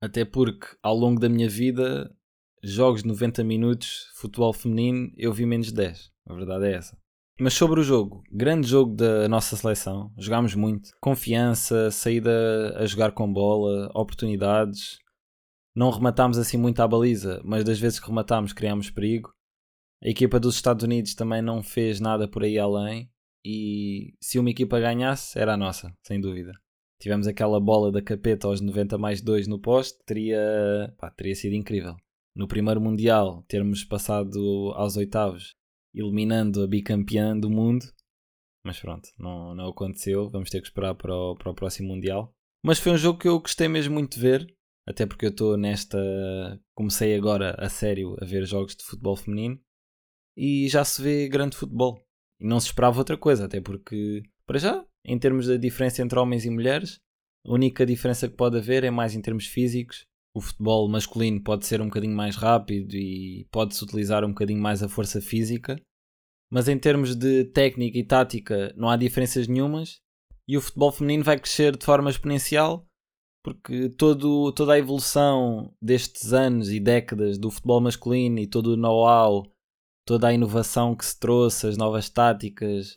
Até 0.00 0.24
porque 0.24 0.68
ao 0.80 0.94
longo 0.94 1.18
da 1.20 1.28
minha 1.28 1.48
vida, 1.48 2.14
jogos 2.62 3.02
de 3.02 3.08
90 3.08 3.42
minutos, 3.42 4.06
futebol 4.14 4.52
feminino, 4.52 5.10
eu 5.16 5.32
vi 5.32 5.46
menos 5.46 5.66
de 5.66 5.74
10. 5.74 6.12
A 6.28 6.34
verdade 6.34 6.66
é 6.66 6.74
essa. 6.74 6.96
Mas 7.40 7.54
sobre 7.54 7.80
o 7.80 7.82
jogo, 7.82 8.22
grande 8.30 8.68
jogo 8.68 8.94
da 8.94 9.28
nossa 9.28 9.56
seleção, 9.56 10.14
jogámos 10.16 10.54
muito, 10.54 10.90
confiança, 11.00 11.90
saída 11.90 12.78
a 12.78 12.86
jogar 12.86 13.10
com 13.10 13.32
bola, 13.32 13.90
oportunidades. 13.96 14.98
Não 15.74 15.90
rematámos 15.90 16.38
assim 16.38 16.56
muito 16.56 16.78
à 16.78 16.86
baliza, 16.86 17.42
mas 17.44 17.64
das 17.64 17.80
vezes 17.80 17.98
que 17.98 18.06
rematámos 18.06 18.52
criámos 18.52 18.90
perigo. 18.90 19.34
A 20.00 20.08
equipa 20.08 20.38
dos 20.38 20.54
Estados 20.54 20.84
Unidos 20.84 21.16
também 21.16 21.42
não 21.42 21.64
fez 21.64 21.98
nada 21.98 22.28
por 22.28 22.44
aí 22.44 22.56
além 22.56 23.10
e 23.44 24.14
se 24.20 24.38
uma 24.38 24.50
equipa 24.50 24.80
ganhasse 24.80 25.38
era 25.38 25.54
a 25.54 25.56
nossa, 25.56 25.94
sem 26.02 26.20
dúvida. 26.20 26.52
Tivemos 27.00 27.26
aquela 27.26 27.60
bola 27.60 27.92
da 27.92 28.00
capeta 28.00 28.46
aos 28.46 28.60
90 28.60 28.96
mais 28.96 29.20
2 29.20 29.46
no 29.46 29.60
poste, 29.60 29.98
teria, 30.06 30.94
pá, 30.98 31.10
teria 31.10 31.34
sido 31.34 31.54
incrível. 31.54 31.96
No 32.34 32.48
primeiro 32.48 32.80
Mundial, 32.80 33.44
termos 33.46 33.84
passado 33.84 34.72
aos 34.74 34.96
oitavos 34.96 35.54
eliminando 35.94 36.62
a 36.62 36.66
bicampeã 36.66 37.38
do 37.38 37.48
mundo. 37.48 37.84
Mas 38.64 38.80
pronto, 38.80 39.08
não, 39.18 39.54
não 39.54 39.68
aconteceu. 39.68 40.28
Vamos 40.30 40.50
ter 40.50 40.60
que 40.60 40.66
esperar 40.66 40.94
para 40.94 41.14
o, 41.14 41.36
para 41.36 41.50
o 41.50 41.54
próximo 41.54 41.88
Mundial. 41.88 42.34
Mas 42.62 42.78
foi 42.78 42.92
um 42.92 42.96
jogo 42.96 43.18
que 43.18 43.28
eu 43.28 43.38
gostei 43.38 43.68
mesmo 43.68 43.94
muito 43.94 44.14
de 44.14 44.20
ver. 44.20 44.56
Até 44.86 45.06
porque 45.06 45.26
eu 45.26 45.30
estou 45.30 45.56
nesta. 45.56 45.98
Comecei 46.74 47.14
agora 47.14 47.54
a 47.58 47.68
sério 47.68 48.16
a 48.20 48.24
ver 48.24 48.44
jogos 48.44 48.74
de 48.74 48.84
futebol 48.84 49.16
feminino. 49.16 49.60
E 50.36 50.68
já 50.68 50.84
se 50.84 51.00
vê 51.00 51.28
grande 51.28 51.56
futebol. 51.56 52.03
E 52.40 52.46
não 52.46 52.60
se 52.60 52.66
esperava 52.66 52.98
outra 52.98 53.16
coisa. 53.16 53.44
Até 53.44 53.60
porque, 53.60 54.22
para 54.46 54.58
já, 54.58 54.84
em 55.04 55.18
termos 55.18 55.46
da 55.46 55.56
diferença 55.56 56.02
entre 56.02 56.18
homens 56.18 56.44
e 56.44 56.50
mulheres, 56.50 57.00
a 57.46 57.52
única 57.52 57.84
diferença 57.84 58.28
que 58.28 58.36
pode 58.36 58.58
haver 58.58 58.84
é 58.84 58.90
mais 58.90 59.14
em 59.14 59.20
termos 59.20 59.46
físicos 59.46 60.06
o 60.34 60.40
futebol 60.40 60.88
masculino 60.88 61.40
pode 61.40 61.64
ser 61.64 61.80
um 61.80 61.86
bocadinho 61.86 62.16
mais 62.16 62.34
rápido 62.34 62.94
e 62.96 63.46
pode-se 63.52 63.82
utilizar 63.84 64.24
um 64.24 64.30
bocadinho 64.30 64.60
mais 64.60 64.82
a 64.82 64.88
força 64.88 65.20
física, 65.20 65.80
mas 66.50 66.68
em 66.68 66.76
termos 66.76 67.14
de 67.14 67.44
técnica 67.44 67.96
e 67.96 68.04
tática 68.04 68.74
não 68.76 68.88
há 68.88 68.96
diferenças 68.96 69.46
nenhumas 69.46 70.00
e 70.48 70.56
o 70.58 70.60
futebol 70.60 70.90
feminino 70.90 71.22
vai 71.22 71.38
crescer 71.38 71.76
de 71.76 71.84
forma 71.84 72.10
exponencial 72.10 72.84
porque 73.44 73.90
todo, 73.90 74.50
toda 74.52 74.72
a 74.72 74.78
evolução 74.78 75.72
destes 75.80 76.32
anos 76.32 76.70
e 76.70 76.80
décadas 76.80 77.38
do 77.38 77.50
futebol 77.50 77.80
masculino 77.80 78.38
e 78.38 78.46
todo 78.46 78.68
o 78.68 78.76
know-how, 78.76 79.46
toda 80.04 80.28
a 80.28 80.32
inovação 80.32 80.94
que 80.94 81.04
se 81.04 81.18
trouxe, 81.18 81.66
as 81.66 81.76
novas 81.76 82.08
táticas, 82.08 82.96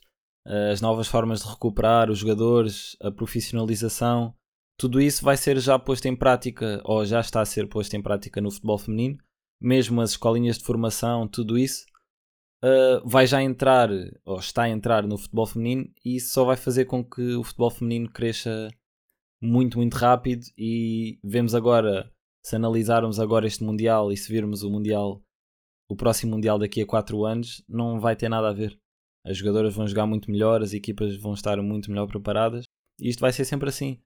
as 0.72 0.82
novas 0.82 1.08
formas 1.08 1.41
de 1.41 1.50
recuperar 1.50 2.10
os 2.10 2.20
jogadores, 2.20 2.96
a 3.02 3.12
profissionalização, 3.12 4.34
tudo 4.78 5.02
isso 5.02 5.24
vai 5.24 5.36
ser 5.36 5.60
já 5.60 5.78
posto 5.80 6.06
em 6.06 6.15
prática, 6.15 6.82
ou 6.86 7.06
já 7.06 7.20
está 7.20 7.41
a 7.41 7.46
ser 7.46 7.67
posto 7.67 7.96
em 7.96 8.02
prática 8.02 8.39
no 8.39 8.52
futebol 8.52 8.78
feminino, 8.78 9.17
mesmo 9.60 10.00
as 10.02 10.12
escolinhas 10.12 10.58
de 10.58 10.63
formação, 10.63 11.28
tudo 11.28 11.58
isso 11.58 11.86
uh, 12.63 13.08
vai 13.08 13.26
já 13.26 13.41
entrar, 13.41 13.89
ou 14.24 14.38
está 14.38 14.63
a 14.63 14.70
entrar 14.70 15.08
no 15.08 15.17
futebol 15.17 15.48
feminino, 15.48 15.89
e 16.06 16.17
isso 16.17 16.34
só 16.34 16.46
vai 16.46 16.56
fazer 16.56 16.86
com 16.86 17.04
que 17.04 17.36
o 17.36 17.43
futebol 17.43 17.72
feminino 17.72 18.10
cresça 18.10 18.70
muito, 19.41 19.78
muito 19.78 19.96
rápido. 19.96 20.46
E 20.58 21.20
vemos 21.24 21.56
agora, 21.56 22.12
se 22.46 22.56
analisarmos 22.56 23.20
agora 23.20 23.48
este 23.48 23.63
Mundial 23.63 24.12
e 24.12 24.17
se 24.17 24.32
virmos 24.32 24.62
o 24.62 24.70
Mundial, 24.70 25.24
o 25.89 25.95
próximo 25.95 26.34
Mundial 26.34 26.60
daqui 26.60 26.82
a 26.82 26.86
4 26.86 27.26
anos, 27.26 27.63
não 27.67 28.00
vai 28.00 28.15
ter 28.15 28.30
nada 28.30 28.50
a 28.50 28.54
ver. 28.54 28.78
As 29.26 29.38
jogadoras 29.38 29.76
vão 29.76 29.88
jogar 29.88 30.06
muito 30.06 30.32
melhor, 30.32 30.62
as 30.62 30.73
equipas 30.73 31.15
vão 31.17 31.34
estar 31.34 31.62
muito 31.62 31.89
melhor 31.89 32.08
preparadas, 32.08 32.65
e 33.00 33.10
isto 33.10 33.19
vai 33.19 33.32
ser 33.32 33.45
sempre 33.45 33.69
assim 33.69 34.00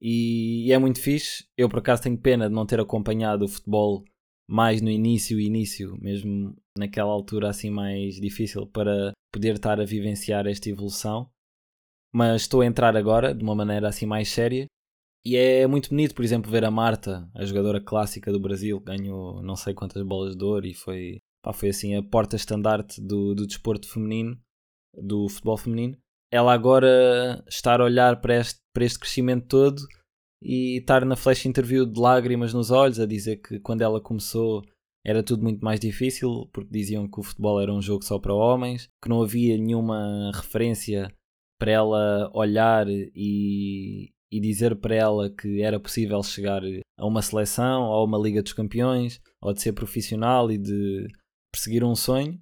e, 0.00 0.66
e 0.68 0.72
é 0.72 0.78
muito 0.78 1.00
fixe. 1.00 1.44
Eu, 1.56 1.68
por 1.68 1.80
acaso, 1.80 2.02
tenho 2.02 2.18
pena 2.18 2.48
de 2.48 2.54
não 2.54 2.66
ter 2.66 2.80
acompanhado 2.80 3.44
o 3.44 3.48
futebol 3.48 4.04
mais 4.48 4.80
no 4.80 4.90
início, 4.90 5.38
início, 5.38 5.96
mesmo 6.00 6.56
naquela 6.76 7.10
altura 7.10 7.50
assim 7.50 7.70
mais 7.70 8.14
difícil 8.14 8.66
para 8.66 9.12
poder 9.32 9.56
estar 9.56 9.80
a 9.80 9.84
vivenciar 9.84 10.46
esta 10.46 10.70
evolução. 10.70 11.30
Mas 12.12 12.42
estou 12.42 12.62
a 12.62 12.66
entrar 12.66 12.96
agora 12.96 13.34
de 13.34 13.44
uma 13.44 13.54
maneira 13.54 13.88
assim 13.88 14.06
mais 14.06 14.28
séria 14.30 14.66
e 15.24 15.36
é 15.36 15.66
muito 15.66 15.90
bonito, 15.90 16.14
por 16.14 16.24
exemplo, 16.24 16.50
ver 16.50 16.64
a 16.64 16.70
Marta, 16.70 17.28
a 17.34 17.44
jogadora 17.44 17.80
clássica 17.80 18.32
do 18.32 18.40
Brasil, 18.40 18.80
ganhou 18.80 19.42
não 19.42 19.56
sei 19.56 19.74
quantas 19.74 20.02
bolas 20.02 20.36
de 20.36 20.44
ouro 20.44 20.66
e 20.66 20.74
foi, 20.74 21.18
pá, 21.42 21.52
foi 21.52 21.70
assim 21.70 21.96
a 21.96 22.02
porta-estandarte 22.02 23.00
do, 23.00 23.34
do 23.34 23.46
desporto 23.46 23.88
feminino, 23.88 24.38
do 24.94 25.28
futebol 25.28 25.56
feminino. 25.56 25.96
Ela 26.32 26.52
agora 26.52 27.42
estar 27.48 27.80
a 27.80 27.84
olhar 27.84 28.20
para 28.20 28.36
este, 28.36 28.60
para 28.72 28.84
este 28.84 28.98
crescimento 28.98 29.46
todo 29.46 29.82
e 30.42 30.78
estar 30.78 31.04
na 31.04 31.16
flash 31.16 31.46
interview 31.46 31.84
de 31.84 32.00
lágrimas 32.00 32.54
nos 32.54 32.70
olhos 32.70 33.00
a 33.00 33.06
dizer 33.06 33.38
que 33.38 33.58
quando 33.60 33.82
ela 33.82 34.00
começou 34.00 34.62
era 35.04 35.22
tudo 35.22 35.42
muito 35.42 35.64
mais 35.64 35.80
difícil 35.80 36.48
porque 36.52 36.70
diziam 36.70 37.08
que 37.08 37.18
o 37.18 37.22
futebol 37.22 37.60
era 37.60 37.72
um 37.72 37.80
jogo 37.80 38.04
só 38.04 38.18
para 38.18 38.34
homens, 38.34 38.88
que 39.02 39.08
não 39.08 39.22
havia 39.22 39.56
nenhuma 39.56 40.30
referência 40.34 41.12
para 41.58 41.72
ela 41.72 42.30
olhar 42.34 42.86
e, 42.88 44.12
e 44.30 44.40
dizer 44.40 44.76
para 44.76 44.94
ela 44.94 45.30
que 45.30 45.62
era 45.62 45.80
possível 45.80 46.22
chegar 46.22 46.62
a 46.96 47.06
uma 47.06 47.22
seleção 47.22 47.82
ou 47.82 47.94
a 47.94 48.04
uma 48.04 48.18
Liga 48.18 48.42
dos 48.42 48.52
Campeões 48.52 49.20
ou 49.40 49.52
de 49.52 49.62
ser 49.62 49.72
profissional 49.72 50.50
e 50.50 50.58
de 50.58 51.06
perseguir 51.52 51.84
um 51.84 51.94
sonho 51.94 52.38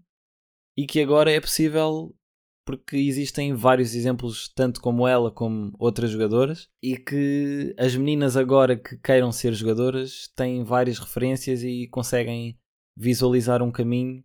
e 0.77 0.87
que 0.87 1.01
agora 1.01 1.31
é 1.31 1.41
possível 1.41 2.15
porque 2.67 2.97
existem 2.97 3.55
vários 3.55 3.95
exemplos, 3.95 4.53
tanto 4.53 4.81
como 4.81 5.07
ela 5.07 5.31
como 5.31 5.73
outras 5.79 6.11
jogadoras, 6.11 6.69
e 6.83 6.97
que 6.97 7.73
as 7.79 7.95
meninas 7.95 8.37
agora 8.37 8.77
que 8.77 8.99
queiram 8.99 9.31
ser 9.31 9.55
jogadoras 9.55 10.29
têm 10.35 10.65
várias 10.65 10.99
referências 10.99 11.63
e 11.63 11.87
conseguem 11.87 12.59
visualizar 12.97 13.63
um 13.63 13.71
caminho 13.71 14.25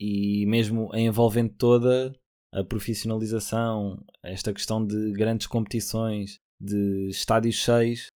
e 0.00 0.46
mesmo 0.46 0.88
envolvendo 0.94 1.52
toda 1.52 2.14
a 2.54 2.64
profissionalização, 2.64 4.02
esta 4.22 4.52
questão 4.54 4.84
de 4.84 5.12
grandes 5.12 5.46
competições, 5.46 6.40
de 6.60 7.08
estádios 7.08 7.56
cheios, 7.56 8.06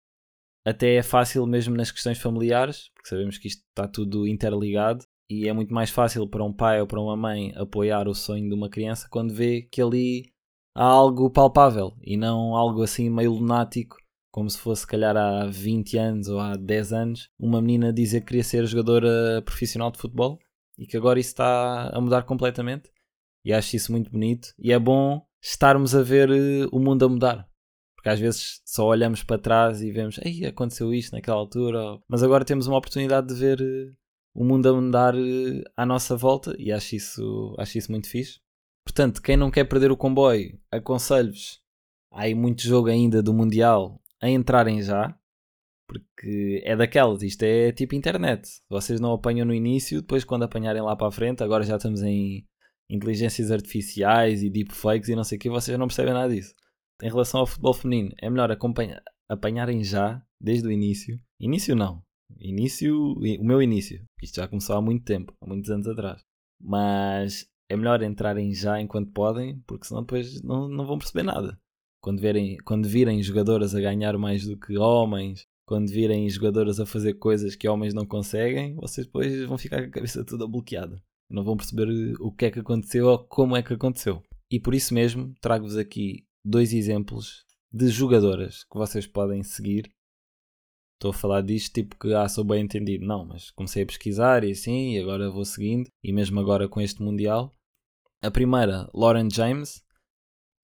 até 0.65 0.95
é 0.95 1.03
fácil 1.03 1.47
mesmo 1.47 1.77
nas 1.77 1.91
questões 1.91 2.19
familiares, 2.19 2.91
porque 2.95 3.09
sabemos 3.09 3.39
que 3.39 3.49
isto 3.49 3.63
está 3.69 3.89
tudo 3.89 4.27
interligado, 4.27 5.05
e 5.29 5.49
é 5.49 5.53
muito 5.53 5.73
mais 5.73 5.91
fácil 5.91 6.29
para 6.29 6.45
um 6.45 6.53
pai 6.53 6.81
ou 6.81 6.87
para 6.87 7.01
uma 7.01 7.17
mãe 7.17 7.53
apoiar 7.57 8.07
o 8.07 8.15
sonho 8.15 8.49
de 8.49 8.55
uma 8.55 8.69
criança 8.69 9.09
quando 9.11 9.33
vê 9.33 9.63
que 9.63 9.81
ali 9.81 10.31
há 10.75 10.85
algo 10.85 11.31
palpável 11.31 11.97
e 12.03 12.17
não 12.17 12.55
algo 12.55 12.83
assim 12.83 13.09
meio 13.09 13.33
lunático, 13.33 13.97
como 14.31 14.49
se 14.49 14.59
fosse, 14.59 14.83
se 14.83 14.87
calhar, 14.87 15.17
há 15.17 15.47
20 15.47 15.97
anos 15.99 16.29
ou 16.29 16.39
há 16.39 16.57
10 16.57 16.93
anos, 16.93 17.29
uma 17.39 17.61
menina 17.61 17.93
dizer 17.93 18.21
que 18.21 18.29
queria 18.29 18.45
ser 18.45 18.67
jogadora 18.67 19.43
profissional 19.43 19.91
de 19.91 19.99
futebol 19.99 20.39
e 20.79 20.87
que 20.87 20.97
agora 20.97 21.21
isso 21.21 21.31
está 21.31 21.91
a 21.95 22.01
mudar 22.01 22.23
completamente. 22.23 22.91
E 23.45 23.53
acho 23.53 23.75
isso 23.77 23.91
muito 23.91 24.11
bonito 24.11 24.55
e 24.59 24.73
é 24.73 24.79
bom 24.79 25.21
estarmos 25.43 25.95
a 25.95 26.03
ver 26.03 26.31
eh, 26.31 26.69
o 26.71 26.79
mundo 26.79 27.05
a 27.05 27.09
mudar. 27.09 27.52
Porque 28.03 28.09
às 28.09 28.19
vezes 28.19 28.61
só 28.67 28.89
olhamos 28.89 29.23
para 29.23 29.39
trás 29.41 29.81
e 29.81 29.93
vemos, 29.93 30.19
ei, 30.25 30.45
aconteceu 30.45 30.93
isto 30.93 31.13
naquela 31.13 31.37
altura, 31.37 32.01
mas 32.09 32.21
agora 32.21 32.45
temos 32.45 32.67
uma 32.67 32.77
oportunidade 32.77 33.29
de 33.29 33.35
ver 33.35 33.61
eh, 33.61 33.93
o 34.35 34.45
mundo 34.45 34.69
a 34.69 34.73
mudar 34.75 35.15
eh, 35.15 35.63
à 35.77 35.87
nossa 35.87 36.17
volta 36.17 36.53
e 36.59 36.73
acho 36.73 36.97
isso, 36.97 37.55
acho 37.57 37.79
isso 37.79 37.93
muito 37.93 38.09
fixe. 38.09 38.41
Portanto, 38.85 39.23
quem 39.23 39.37
não 39.37 39.53
quer 39.53 39.67
perder 39.67 39.93
o 39.93 39.97
comboio, 39.97 40.59
aconselho-vos, 40.69 41.61
há 42.11 42.23
aí 42.23 42.35
muito 42.35 42.63
jogo 42.63 42.89
ainda 42.89 43.23
do 43.23 43.33
Mundial, 43.33 44.03
a 44.21 44.29
entrarem 44.29 44.83
já, 44.83 45.17
porque 45.87 46.61
é 46.65 46.75
daquelas, 46.75 47.23
isto 47.23 47.45
é 47.45 47.71
tipo 47.71 47.95
internet. 47.95 48.49
Vocês 48.69 48.99
não 48.99 49.13
apanham 49.13 49.47
no 49.47 49.55
início, 49.55 50.01
depois 50.01 50.25
quando 50.25 50.43
apanharem 50.43 50.83
lá 50.83 50.97
para 50.97 51.07
a 51.07 51.13
frente, 51.13 51.45
agora 51.45 51.63
já 51.63 51.77
estamos 51.77 52.03
em 52.03 52.45
inteligências 52.91 53.53
artificiais 53.53 54.43
e 54.43 54.51
deepfakes 54.51 55.09
e 55.09 55.15
não 55.15 55.23
sei 55.23 55.39
o 55.39 55.41
que, 55.41 55.49
vocês 55.49 55.79
não 55.79 55.87
percebem 55.87 56.15
nada 56.15 56.35
disso. 56.35 56.53
Em 57.03 57.09
relação 57.09 57.41
ao 57.41 57.47
futebol 57.47 57.75
feminino, 57.75 58.15
é 58.19 58.31
melhor 58.31 58.57
apanharem 59.29 59.83
já, 59.83 60.25
desde 60.41 60.69
o 60.69 60.71
início. 60.71 61.21
Início 61.41 61.75
não, 61.75 62.03
Início, 62.41 63.15
o 63.15 63.45
meu 63.45 63.63
início. 63.63 64.05
Isto 64.23 64.37
já 64.37 64.49
começou 64.49 64.77
há 64.77 64.83
muito 64.83 65.05
tempo, 65.05 65.33
há 65.41 65.47
muitos 65.47 65.71
anos 65.71 65.87
atrás. 65.87 66.23
Mas 66.61 67.47
é 67.69 67.77
melhor 67.77 68.03
entrarem 68.03 68.53
já 68.55 68.81
enquanto 68.81 69.13
podem, 69.13 69.61
porque 69.67 69.87
senão 69.87 70.03
depois 70.03 70.43
não, 70.43 70.69
não 70.69 70.87
vão 70.87 70.99
perceber 70.99 71.23
nada. 71.25 71.59
Quando, 72.01 72.21
verem, 72.21 72.57
quando 72.65 72.89
virem 72.89 73.23
jogadoras 73.23 73.75
a 73.75 73.81
ganhar 73.81 74.17
mais 74.19 74.47
do 74.47 74.59
que 74.59 74.77
homens, 74.77 75.45
quando 75.67 75.89
virem 75.89 76.29
jogadoras 76.29 76.81
a 76.81 76.87
fazer 76.87 77.15
coisas 77.15 77.55
que 77.55 77.69
homens 77.69 77.95
não 77.95 78.05
conseguem, 78.05 78.75
vocês 78.77 79.07
depois 79.07 79.45
vão 79.45 79.57
ficar 79.57 79.83
com 79.83 79.89
a 79.89 79.93
cabeça 79.93 80.25
toda 80.25 80.47
bloqueada. 80.47 81.01
Não 81.31 81.45
vão 81.45 81.57
perceber 81.57 81.89
o 82.21 82.33
que 82.33 82.47
é 82.47 82.51
que 82.51 82.59
aconteceu 82.59 83.07
ou 83.07 83.19
como 83.19 83.57
é 83.57 83.63
que 83.63 83.73
aconteceu. 83.73 84.23
E 84.51 84.61
por 84.61 84.75
isso 84.75 84.93
mesmo 84.93 85.33
trago-vos 85.41 85.77
aqui 85.77 86.27
dois 86.45 86.73
exemplos 86.73 87.45
de 87.73 87.89
jogadoras 87.89 88.65
que 88.65 88.77
vocês 88.77 89.07
podem 89.07 89.43
seguir 89.43 89.91
estou 91.03 91.11
a 91.11 91.15
falar 91.15 91.43
disto 91.43 91.75
tipo 91.75 91.99
que 91.99 92.15
ah, 92.15 92.29
sou 92.29 92.45
bem 92.45 92.63
entendido. 92.63 93.05
Não, 93.05 93.25
mas 93.25 93.51
comecei 93.51 93.83
a 93.83 93.87
pesquisar 93.87 94.45
e 94.45 94.53
assim, 94.53 94.95
e 94.95 95.01
agora 95.01 95.29
vou 95.29 95.45
seguindo, 95.45 95.89
e 96.03 96.13
mesmo 96.13 96.39
agora 96.39 96.69
com 96.69 96.81
este 96.81 97.03
Mundial. 97.03 97.53
A 98.23 98.31
primeira, 98.31 98.89
Lauren 98.95 99.29
James, 99.29 99.83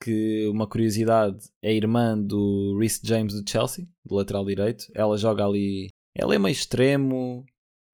que 0.00 0.46
uma 0.48 0.68
curiosidade 0.68 1.50
é 1.60 1.74
irmã 1.74 2.16
do 2.16 2.78
Rhys 2.78 3.00
James 3.02 3.34
do 3.34 3.48
Chelsea, 3.50 3.88
do 4.06 4.14
lateral 4.14 4.44
direito. 4.44 4.84
Ela 4.94 5.16
joga 5.16 5.44
ali 5.44 5.88
Ela 6.14 6.36
é 6.36 6.38
meio 6.38 6.52
extremo, 6.52 7.44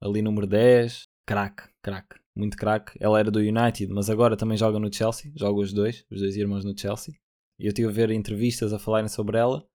ali 0.02 0.20
número 0.20 0.46
10, 0.46 1.04
craque, 1.26 1.62
craque, 1.82 2.16
muito 2.36 2.58
craque. 2.58 2.92
Ela 3.00 3.18
era 3.18 3.30
do 3.30 3.38
United, 3.38 3.88
mas 3.90 4.10
agora 4.10 4.36
também 4.36 4.58
joga 4.58 4.78
no 4.78 4.92
Chelsea, 4.92 5.32
joga 5.34 5.60
os 5.60 5.72
dois, 5.72 6.04
os 6.10 6.20
dois 6.20 6.36
irmãos 6.36 6.64
no 6.64 6.78
Chelsea. 6.78 7.14
Eu 7.58 7.68
estive 7.68 7.88
a 7.88 7.92
ver 7.92 8.10
entrevistas 8.10 8.72
a 8.72 8.78
falarem 8.78 9.08
sobre 9.08 9.38
ela, 9.38 9.66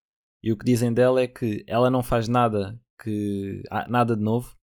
e 0.43 0.51
o 0.51 0.57
que 0.57 0.65
dizem 0.65 0.93
dela 0.93 1.21
é 1.21 1.27
que 1.27 1.63
ela 1.67 1.89
não 1.89 2.01
faz 2.01 2.27
nada 2.27 2.79
que 3.01 3.63
ah, 3.69 3.87
nada 3.87 4.15
de 4.15 4.21
novo, 4.21 4.55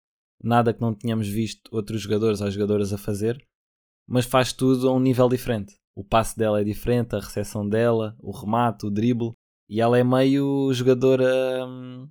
nada 0.43 0.73
que 0.73 0.81
não 0.81 0.95
tenhamos 0.95 1.29
visto 1.29 1.69
outros 1.75 2.03
jogadores 2.03 2.41
ou 2.41 2.51
jogadoras 2.51 2.93
a 2.93 2.99
fazer, 2.99 3.43
mas 4.07 4.27
faz 4.27 4.53
tudo 4.53 4.89
a 4.89 4.93
um 4.93 5.01
nível 5.01 5.29
diferente. 5.29 5.75
O 5.95 6.05
passe 6.05 6.37
dela 6.37 6.61
é 6.61 6.65
diferente, 6.65 7.17
a 7.17 7.21
recepção 7.21 7.67
dela, 7.67 8.15
o 8.21 8.31
remate, 8.31 8.87
o 8.87 8.91
drible, 8.91 9.33
e 9.69 9.81
ela 9.81 9.99
é 9.99 10.05
meio 10.05 10.73
jogadora. 10.73 11.67
Hum, 11.67 12.09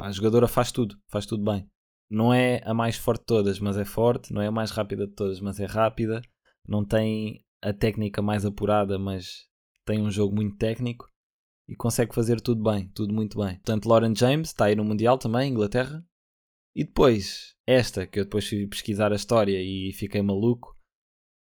a 0.00 0.10
jogadora 0.10 0.48
faz 0.48 0.72
tudo, 0.72 0.96
faz 1.08 1.24
tudo 1.24 1.44
bem. 1.44 1.66
Não 2.10 2.34
é 2.34 2.60
a 2.64 2.74
mais 2.74 2.96
forte 2.96 3.20
de 3.20 3.26
todas, 3.26 3.58
mas 3.60 3.78
é 3.78 3.84
forte. 3.84 4.34
Não 4.34 4.42
é 4.42 4.48
a 4.48 4.52
mais 4.52 4.70
rápida 4.70 5.06
de 5.06 5.14
todas, 5.14 5.40
mas 5.40 5.58
é 5.60 5.64
rápida. 5.64 6.20
Não 6.68 6.84
tem 6.84 7.44
a 7.62 7.72
técnica 7.72 8.20
mais 8.20 8.44
apurada, 8.44 8.98
mas 8.98 9.46
tem 9.86 10.00
um 10.00 10.10
jogo 10.10 10.34
muito 10.34 10.56
técnico 10.56 11.10
e 11.68 11.76
consegue 11.76 12.14
fazer 12.14 12.40
tudo 12.40 12.62
bem, 12.62 12.88
tudo 12.88 13.14
muito 13.14 13.38
bem. 13.38 13.54
Portanto, 13.56 13.88
Lauren 13.88 14.14
James 14.14 14.48
está 14.48 14.66
aí 14.66 14.76
no 14.76 14.84
Mundial 14.84 15.18
também, 15.18 15.50
Inglaterra. 15.50 16.04
E 16.74 16.84
depois, 16.84 17.54
esta, 17.66 18.06
que 18.06 18.20
eu 18.20 18.24
depois 18.24 18.48
fui 18.48 18.66
pesquisar 18.66 19.12
a 19.12 19.16
história 19.16 19.60
e 19.60 19.92
fiquei 19.92 20.22
maluco. 20.22 20.76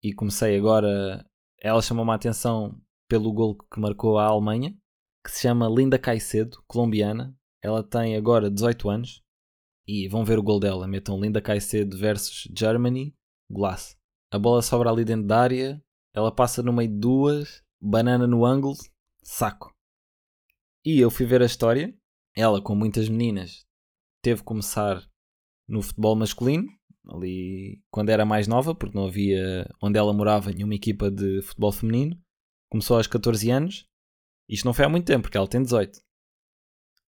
E 0.04 0.14
comecei 0.14 0.58
agora. 0.58 1.26
Ela 1.62 1.82
chamou-me 1.82 2.12
a 2.12 2.16
atenção 2.16 2.82
pelo 3.10 3.34
gol 3.34 3.58
que 3.58 3.80
marcou 3.80 4.18
a 4.18 4.26
Alemanha, 4.26 4.78
que 5.26 5.32
se 5.32 5.42
chama 5.42 5.68
Linda 5.68 6.00
Caicedo, 6.00 6.64
colombiana. 6.68 7.36
Ela 7.62 7.84
tem 7.84 8.16
agora 8.16 8.50
18 8.50 8.90
anos. 8.90 9.22
E 9.88 10.08
vão 10.08 10.24
ver 10.24 10.40
o 10.40 10.44
gol 10.44 10.60
dela. 10.60 10.88
Metam 10.88 11.20
Linda 11.20 11.42
Caicedo 11.42 11.98
versus 11.98 12.50
Germany, 12.56 13.14
Glass. 13.52 13.98
A 14.32 14.40
bola 14.40 14.62
sobra 14.62 14.90
ali 14.90 15.04
dentro 15.04 15.28
da 15.28 15.40
área. 15.40 15.84
Ela 16.14 16.34
passa 16.34 16.64
no 16.64 16.72
meio 16.72 16.90
de 16.90 16.98
duas. 16.98 17.64
Banana 17.82 18.28
no 18.28 18.46
ângulo. 18.46 18.76
Saco. 19.24 19.74
E 20.84 21.00
eu 21.00 21.12
fui 21.12 21.26
ver 21.26 21.42
a 21.42 21.46
história. 21.46 21.96
Ela, 22.36 22.62
com 22.62 22.76
muitas 22.76 23.10
meninas, 23.10 23.66
teve 24.22 24.42
que 24.42 24.46
começar 24.46 25.04
no 25.68 25.82
futebol 25.82 26.16
masculino, 26.16 26.68
ali 27.08 27.82
quando 27.92 28.10
era 28.10 28.26
mais 28.26 28.48
nova, 28.48 28.74
porque 28.74 28.98
não 28.98 29.08
havia 29.08 29.70
onde 29.82 30.00
ela 30.00 30.14
morava 30.14 30.52
nenhuma 30.52 30.76
equipa 30.76 31.12
de 31.12 31.42
futebol 31.42 31.72
feminino. 31.72 32.20
Começou 32.70 32.98
aos 32.98 33.08
14 33.08 33.50
anos. 33.50 33.88
Isto 34.48 34.66
não 34.66 34.74
foi 34.74 34.86
há 34.86 34.90
muito 34.90 35.06
tempo, 35.06 35.24
porque 35.24 35.38
ela 35.38 35.48
tem 35.48 35.62
18. 35.62 36.00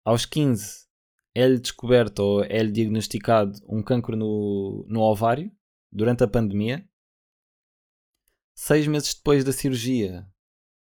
Aos 0.04 0.26
15 0.26 0.88
é-lhe 1.34 1.60
descoberto 1.60 2.20
ou 2.20 2.44
é-lhe 2.44 2.72
diagnosticado 2.72 3.54
um 3.68 3.82
cancro 3.82 4.16
no, 4.16 4.86
no 4.90 5.02
ovário 5.02 5.52
durante 5.92 6.24
a 6.24 6.28
pandemia. 6.28 6.88
Seis 8.56 8.86
meses 8.86 9.14
depois 9.14 9.44
da 9.44 9.52
cirurgia, 9.52 10.28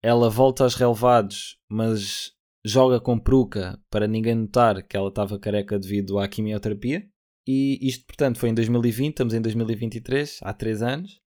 ela 0.04 0.28
volta 0.28 0.64
aos 0.64 0.74
relevados, 0.74 1.58
mas 1.66 2.30
joga 2.62 3.00
com 3.00 3.18
peruca 3.18 3.80
para 3.88 4.06
ninguém 4.06 4.34
notar 4.34 4.86
que 4.86 4.98
ela 4.98 5.08
estava 5.08 5.38
careca 5.38 5.78
devido 5.78 6.18
à 6.18 6.28
quimioterapia. 6.28 7.08
E 7.48 7.78
isto, 7.80 8.04
portanto, 8.04 8.38
foi 8.38 8.50
em 8.50 8.54
2020, 8.54 9.14
estamos 9.14 9.32
em 9.32 9.40
2023, 9.40 10.40
há 10.42 10.52
3 10.52 10.82
anos. 10.82 11.22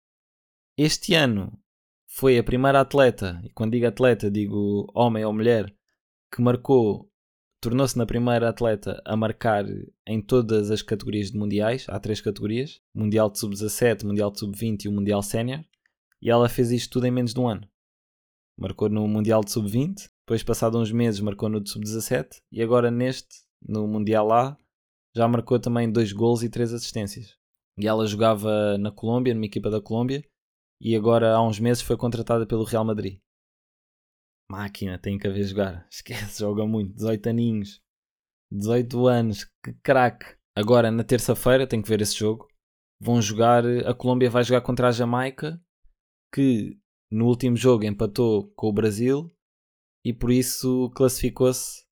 Este 0.78 1.16
ano 1.16 1.60
foi 2.08 2.38
a 2.38 2.44
primeira 2.44 2.80
atleta, 2.80 3.42
e 3.44 3.50
quando 3.50 3.72
digo 3.72 3.88
atleta, 3.88 4.30
digo 4.30 4.86
homem 4.94 5.26
ou 5.26 5.34
mulher, 5.34 5.76
que 6.32 6.40
marcou, 6.40 7.10
tornou-se 7.60 7.98
na 7.98 8.06
primeira 8.06 8.48
atleta 8.48 9.02
a 9.04 9.18
marcar 9.18 9.66
em 10.06 10.22
todas 10.22 10.70
as 10.70 10.84
categorias 10.84 11.32
de 11.32 11.38
mundiais. 11.40 11.88
Há 11.90 12.00
três 12.00 12.22
categorias: 12.22 12.80
Mundial 12.94 13.32
de 13.32 13.40
Sub-17, 13.40 14.04
Mundial 14.04 14.30
de 14.30 14.38
Sub-20 14.38 14.86
e 14.86 14.88
o 14.88 14.92
Mundial 14.92 15.24
Sénior. 15.24 15.66
E 16.22 16.30
ela 16.30 16.48
fez 16.48 16.70
isto 16.70 16.94
tudo 16.94 17.08
em 17.08 17.12
menos 17.12 17.34
de 17.34 17.40
um 17.40 17.48
ano. 17.48 17.68
Marcou 18.58 18.89
no 18.89 19.08
Mundial 19.08 19.43
de 19.43 19.52
Sub-20, 19.52 20.10
depois, 20.28 20.43
passado 20.43 20.78
uns 20.78 20.91
meses, 20.91 21.22
marcou 21.22 21.48
no 21.48 21.65
Sub-17 21.65 22.41
e 22.52 22.62
agora 22.62 22.91
neste, 22.91 23.46
no 23.65 23.88
Mundial 23.88 24.30
A, 24.34 24.58
já 25.15 25.26
marcou 25.26 25.58
também 25.58 25.89
dois 25.89 26.12
gols 26.12 26.43
e 26.43 26.50
três 26.50 26.74
assistências. 26.74 27.38
E 27.78 27.88
ela 27.88 28.06
jogava 28.06 28.78
na 28.78 28.91
Colômbia, 28.91 29.34
numa 29.34 29.46
equipa 29.46 29.70
da 29.70 29.82
Colômbia, 29.82 30.22
e 30.82 30.96
agora 30.98 31.34
há 31.34 31.41
uns 31.41 31.62
meses 31.62 31.82
foi 31.82 31.96
contratada 31.96 32.46
pelo 32.46 32.65
Real 32.65 32.84
Madrid. 32.84 33.22
Máquina, 34.52 35.00
tem 35.00 35.17
que 35.17 35.28
haver 35.28 35.43
jogar. 35.43 35.88
Esquece, 35.91 36.39
joga 36.39 36.65
muito. 36.65 36.93
18 36.93 37.30
aninhos. 37.30 37.82
18 38.52 39.08
anos, 39.08 39.46
que 39.63 39.74
craque. 39.82 40.36
Agora, 40.56 40.91
na 40.91 41.06
terça-feira, 41.06 41.67
tenho 41.67 41.84
que 41.84 41.89
ver 41.89 42.02
esse 42.02 42.15
jogo. 42.15 42.50
Vão 43.00 43.22
jogar. 43.22 43.65
A 43.86 43.93
Colômbia 43.93 44.30
vai 44.30 44.43
jogar 44.43 44.62
contra 44.62 44.89
a 44.89 44.91
Jamaica, 44.91 45.62
que 46.34 46.78
no 47.12 47.26
último 47.26 47.56
jogo 47.56 47.86
empatou 47.86 48.52
com 48.56 48.67
o 48.67 48.74
Brasil 48.74 49.32
e 50.04 50.13
por 50.13 50.32
isso 50.32 50.89
classificou-se 50.96 51.86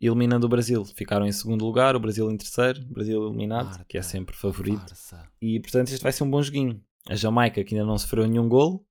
eliminando 0.00 0.46
o 0.46 0.48
Brasil. 0.48 0.84
Ficaram 0.84 1.26
em 1.26 1.32
segundo 1.32 1.64
lugar, 1.64 1.94
o 1.94 2.00
Brasil 2.00 2.30
em 2.30 2.36
terceiro, 2.36 2.80
o 2.82 2.92
Brasil 2.92 3.26
eliminado, 3.26 3.66
Marta, 3.66 3.84
que 3.88 3.98
é 3.98 4.02
sempre 4.02 4.34
favorito. 4.34 4.80
Farsa. 4.80 5.30
E 5.40 5.60
portanto 5.60 5.88
este 5.88 6.02
vai 6.02 6.12
ser 6.12 6.24
um 6.24 6.30
bom 6.30 6.42
joguinho. 6.42 6.82
A 7.08 7.14
Jamaica, 7.14 7.62
que 7.64 7.74
ainda 7.74 7.86
não 7.86 7.98
sofreu 7.98 8.26
nenhum 8.26 8.48
gol, 8.48 8.86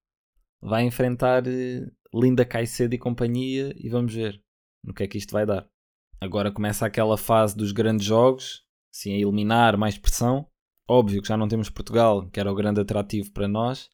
vai 0.62 0.84
enfrentar 0.84 1.48
eh, 1.48 1.88
Linda 2.14 2.46
Caicedo 2.46 2.94
e 2.94 2.98
companhia 2.98 3.74
e 3.78 3.90
vamos 3.90 4.14
ver 4.14 4.42
no 4.84 4.94
que 4.94 5.04
é 5.04 5.08
que 5.08 5.18
isto 5.18 5.32
vai 5.32 5.46
dar. 5.46 5.68
Agora 6.22 6.52
começa 6.52 6.86
aquela 6.86 7.18
fase 7.18 7.56
dos 7.56 7.72
grandes 7.72 8.06
jogos, 8.06 8.64
assim 8.94 9.14
a 9.14 9.18
eliminar, 9.18 9.78
mais 9.78 9.98
pressão. 9.98 10.48
Óbvio 10.88 11.22
que 11.22 11.28
já 11.28 11.38
não 11.38 11.48
temos 11.48 11.70
Portugal, 11.70 12.28
que 12.30 12.40
era 12.40 12.52
o 12.52 12.56
grande 12.56 12.82
atrativo 12.82 13.32
para 13.32 13.48
nós, 13.48 13.90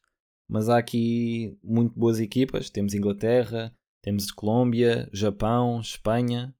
mas 0.48 0.68
há 0.68 0.78
aqui 0.78 1.58
muito 1.62 1.98
boas 1.98 2.20
equipas. 2.20 2.70
Temos 2.70 2.94
Inglaterra, 2.94 3.74
temos 4.02 4.30
Colômbia, 4.30 5.08
Japão, 5.12 5.80
Espanha, 5.80 6.54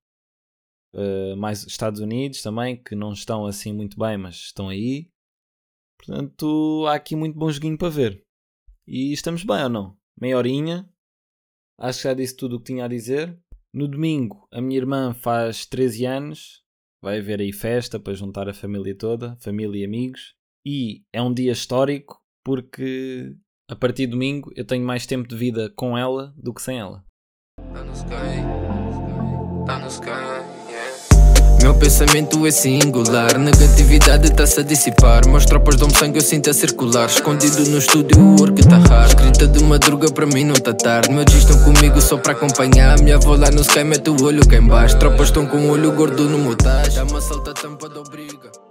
uh, 0.94 1.36
mais 1.36 1.64
Estados 1.64 2.00
Unidos 2.00 2.42
também, 2.42 2.76
que 2.82 2.94
não 2.94 3.12
estão 3.12 3.46
assim 3.46 3.72
muito 3.72 3.98
bem, 3.98 4.16
mas 4.16 4.36
estão 4.36 4.68
aí. 4.68 5.08
Portanto, 5.98 6.84
há 6.88 6.94
aqui 6.94 7.14
muito 7.14 7.38
bom 7.38 7.50
joguinho 7.50 7.78
para 7.78 7.88
ver. 7.88 8.22
E 8.86 9.12
estamos 9.12 9.44
bem 9.44 9.62
ou 9.64 9.68
não? 9.68 9.98
Meia 10.20 10.36
horinha. 10.36 10.88
Acho 11.78 11.98
que 11.98 12.08
já 12.08 12.14
disse 12.14 12.36
tudo 12.36 12.56
o 12.56 12.58
que 12.58 12.72
tinha 12.72 12.84
a 12.84 12.88
dizer. 12.88 13.38
No 13.72 13.86
domingo, 13.86 14.48
a 14.50 14.60
minha 14.60 14.78
irmã 14.78 15.12
faz 15.12 15.66
13 15.66 16.06
anos. 16.06 16.64
Vai 17.02 17.18
haver 17.18 17.40
aí 17.40 17.52
festa 17.52 18.00
para 18.00 18.14
juntar 18.14 18.48
a 18.48 18.54
família 18.54 18.96
toda, 18.96 19.36
família 19.36 19.82
e 19.82 19.84
amigos. 19.84 20.34
E 20.64 21.04
é 21.12 21.20
um 21.22 21.32
dia 21.32 21.52
histórico 21.52 22.20
porque 22.44 23.36
a 23.68 23.74
partir 23.74 24.06
de 24.06 24.12
domingo 24.12 24.52
eu 24.54 24.64
tenho 24.64 24.84
mais 24.84 25.06
tempo 25.06 25.28
de 25.28 25.36
vida 25.36 25.70
com 25.74 25.96
ela 25.96 26.32
do 26.36 26.54
que 26.54 26.62
sem 26.62 26.78
ela. 26.78 27.04
Tá 29.66 29.80
tá. 29.80 30.56
Meu 31.62 31.74
pensamento 31.74 32.46
é 32.46 32.50
singular, 32.52 33.36
negatividade 33.38 34.28
está-se 34.28 34.60
a 34.60 34.62
dissipar. 34.62 35.26
Meus 35.26 35.44
tropas 35.44 35.74
dão 35.74 35.90
sangue, 35.90 36.18
eu 36.18 36.22
sinto 36.22 36.48
a 36.48 36.54
circular. 36.54 37.06
Escondido 37.06 37.68
no 37.68 37.78
estúdio, 37.78 38.20
o 38.20 38.36
work 38.38 38.62
tá 38.68 38.76
raro. 38.76 39.08
Escrita 39.08 39.48
de 39.48 39.64
madruga, 39.64 40.08
para 40.12 40.26
mim 40.26 40.44
não 40.44 40.54
tá 40.54 40.72
tarde. 40.72 41.10
Meus 41.10 41.26
dias 41.26 41.42
estão 41.42 41.64
comigo 41.64 42.00
só 42.00 42.18
para 42.18 42.32
acompanhar. 42.32 43.00
Minha 43.00 43.16
avó 43.16 43.34
lá 43.34 43.50
no 43.50 43.62
sky 43.62 43.82
mete 43.82 44.10
o 44.10 44.22
olho 44.22 44.46
cá 44.46 44.58
embaixo. 44.58 44.96
Tropas 44.98 45.28
estão 45.28 45.44
com 45.44 45.56
o 45.56 45.70
olho 45.70 45.90
gordo 45.90 46.28
no 46.28 46.38
motage. 46.38 46.96
Dá 46.96 47.04
uma 47.04 47.20
salta 47.20 47.52
tampa 47.52 47.88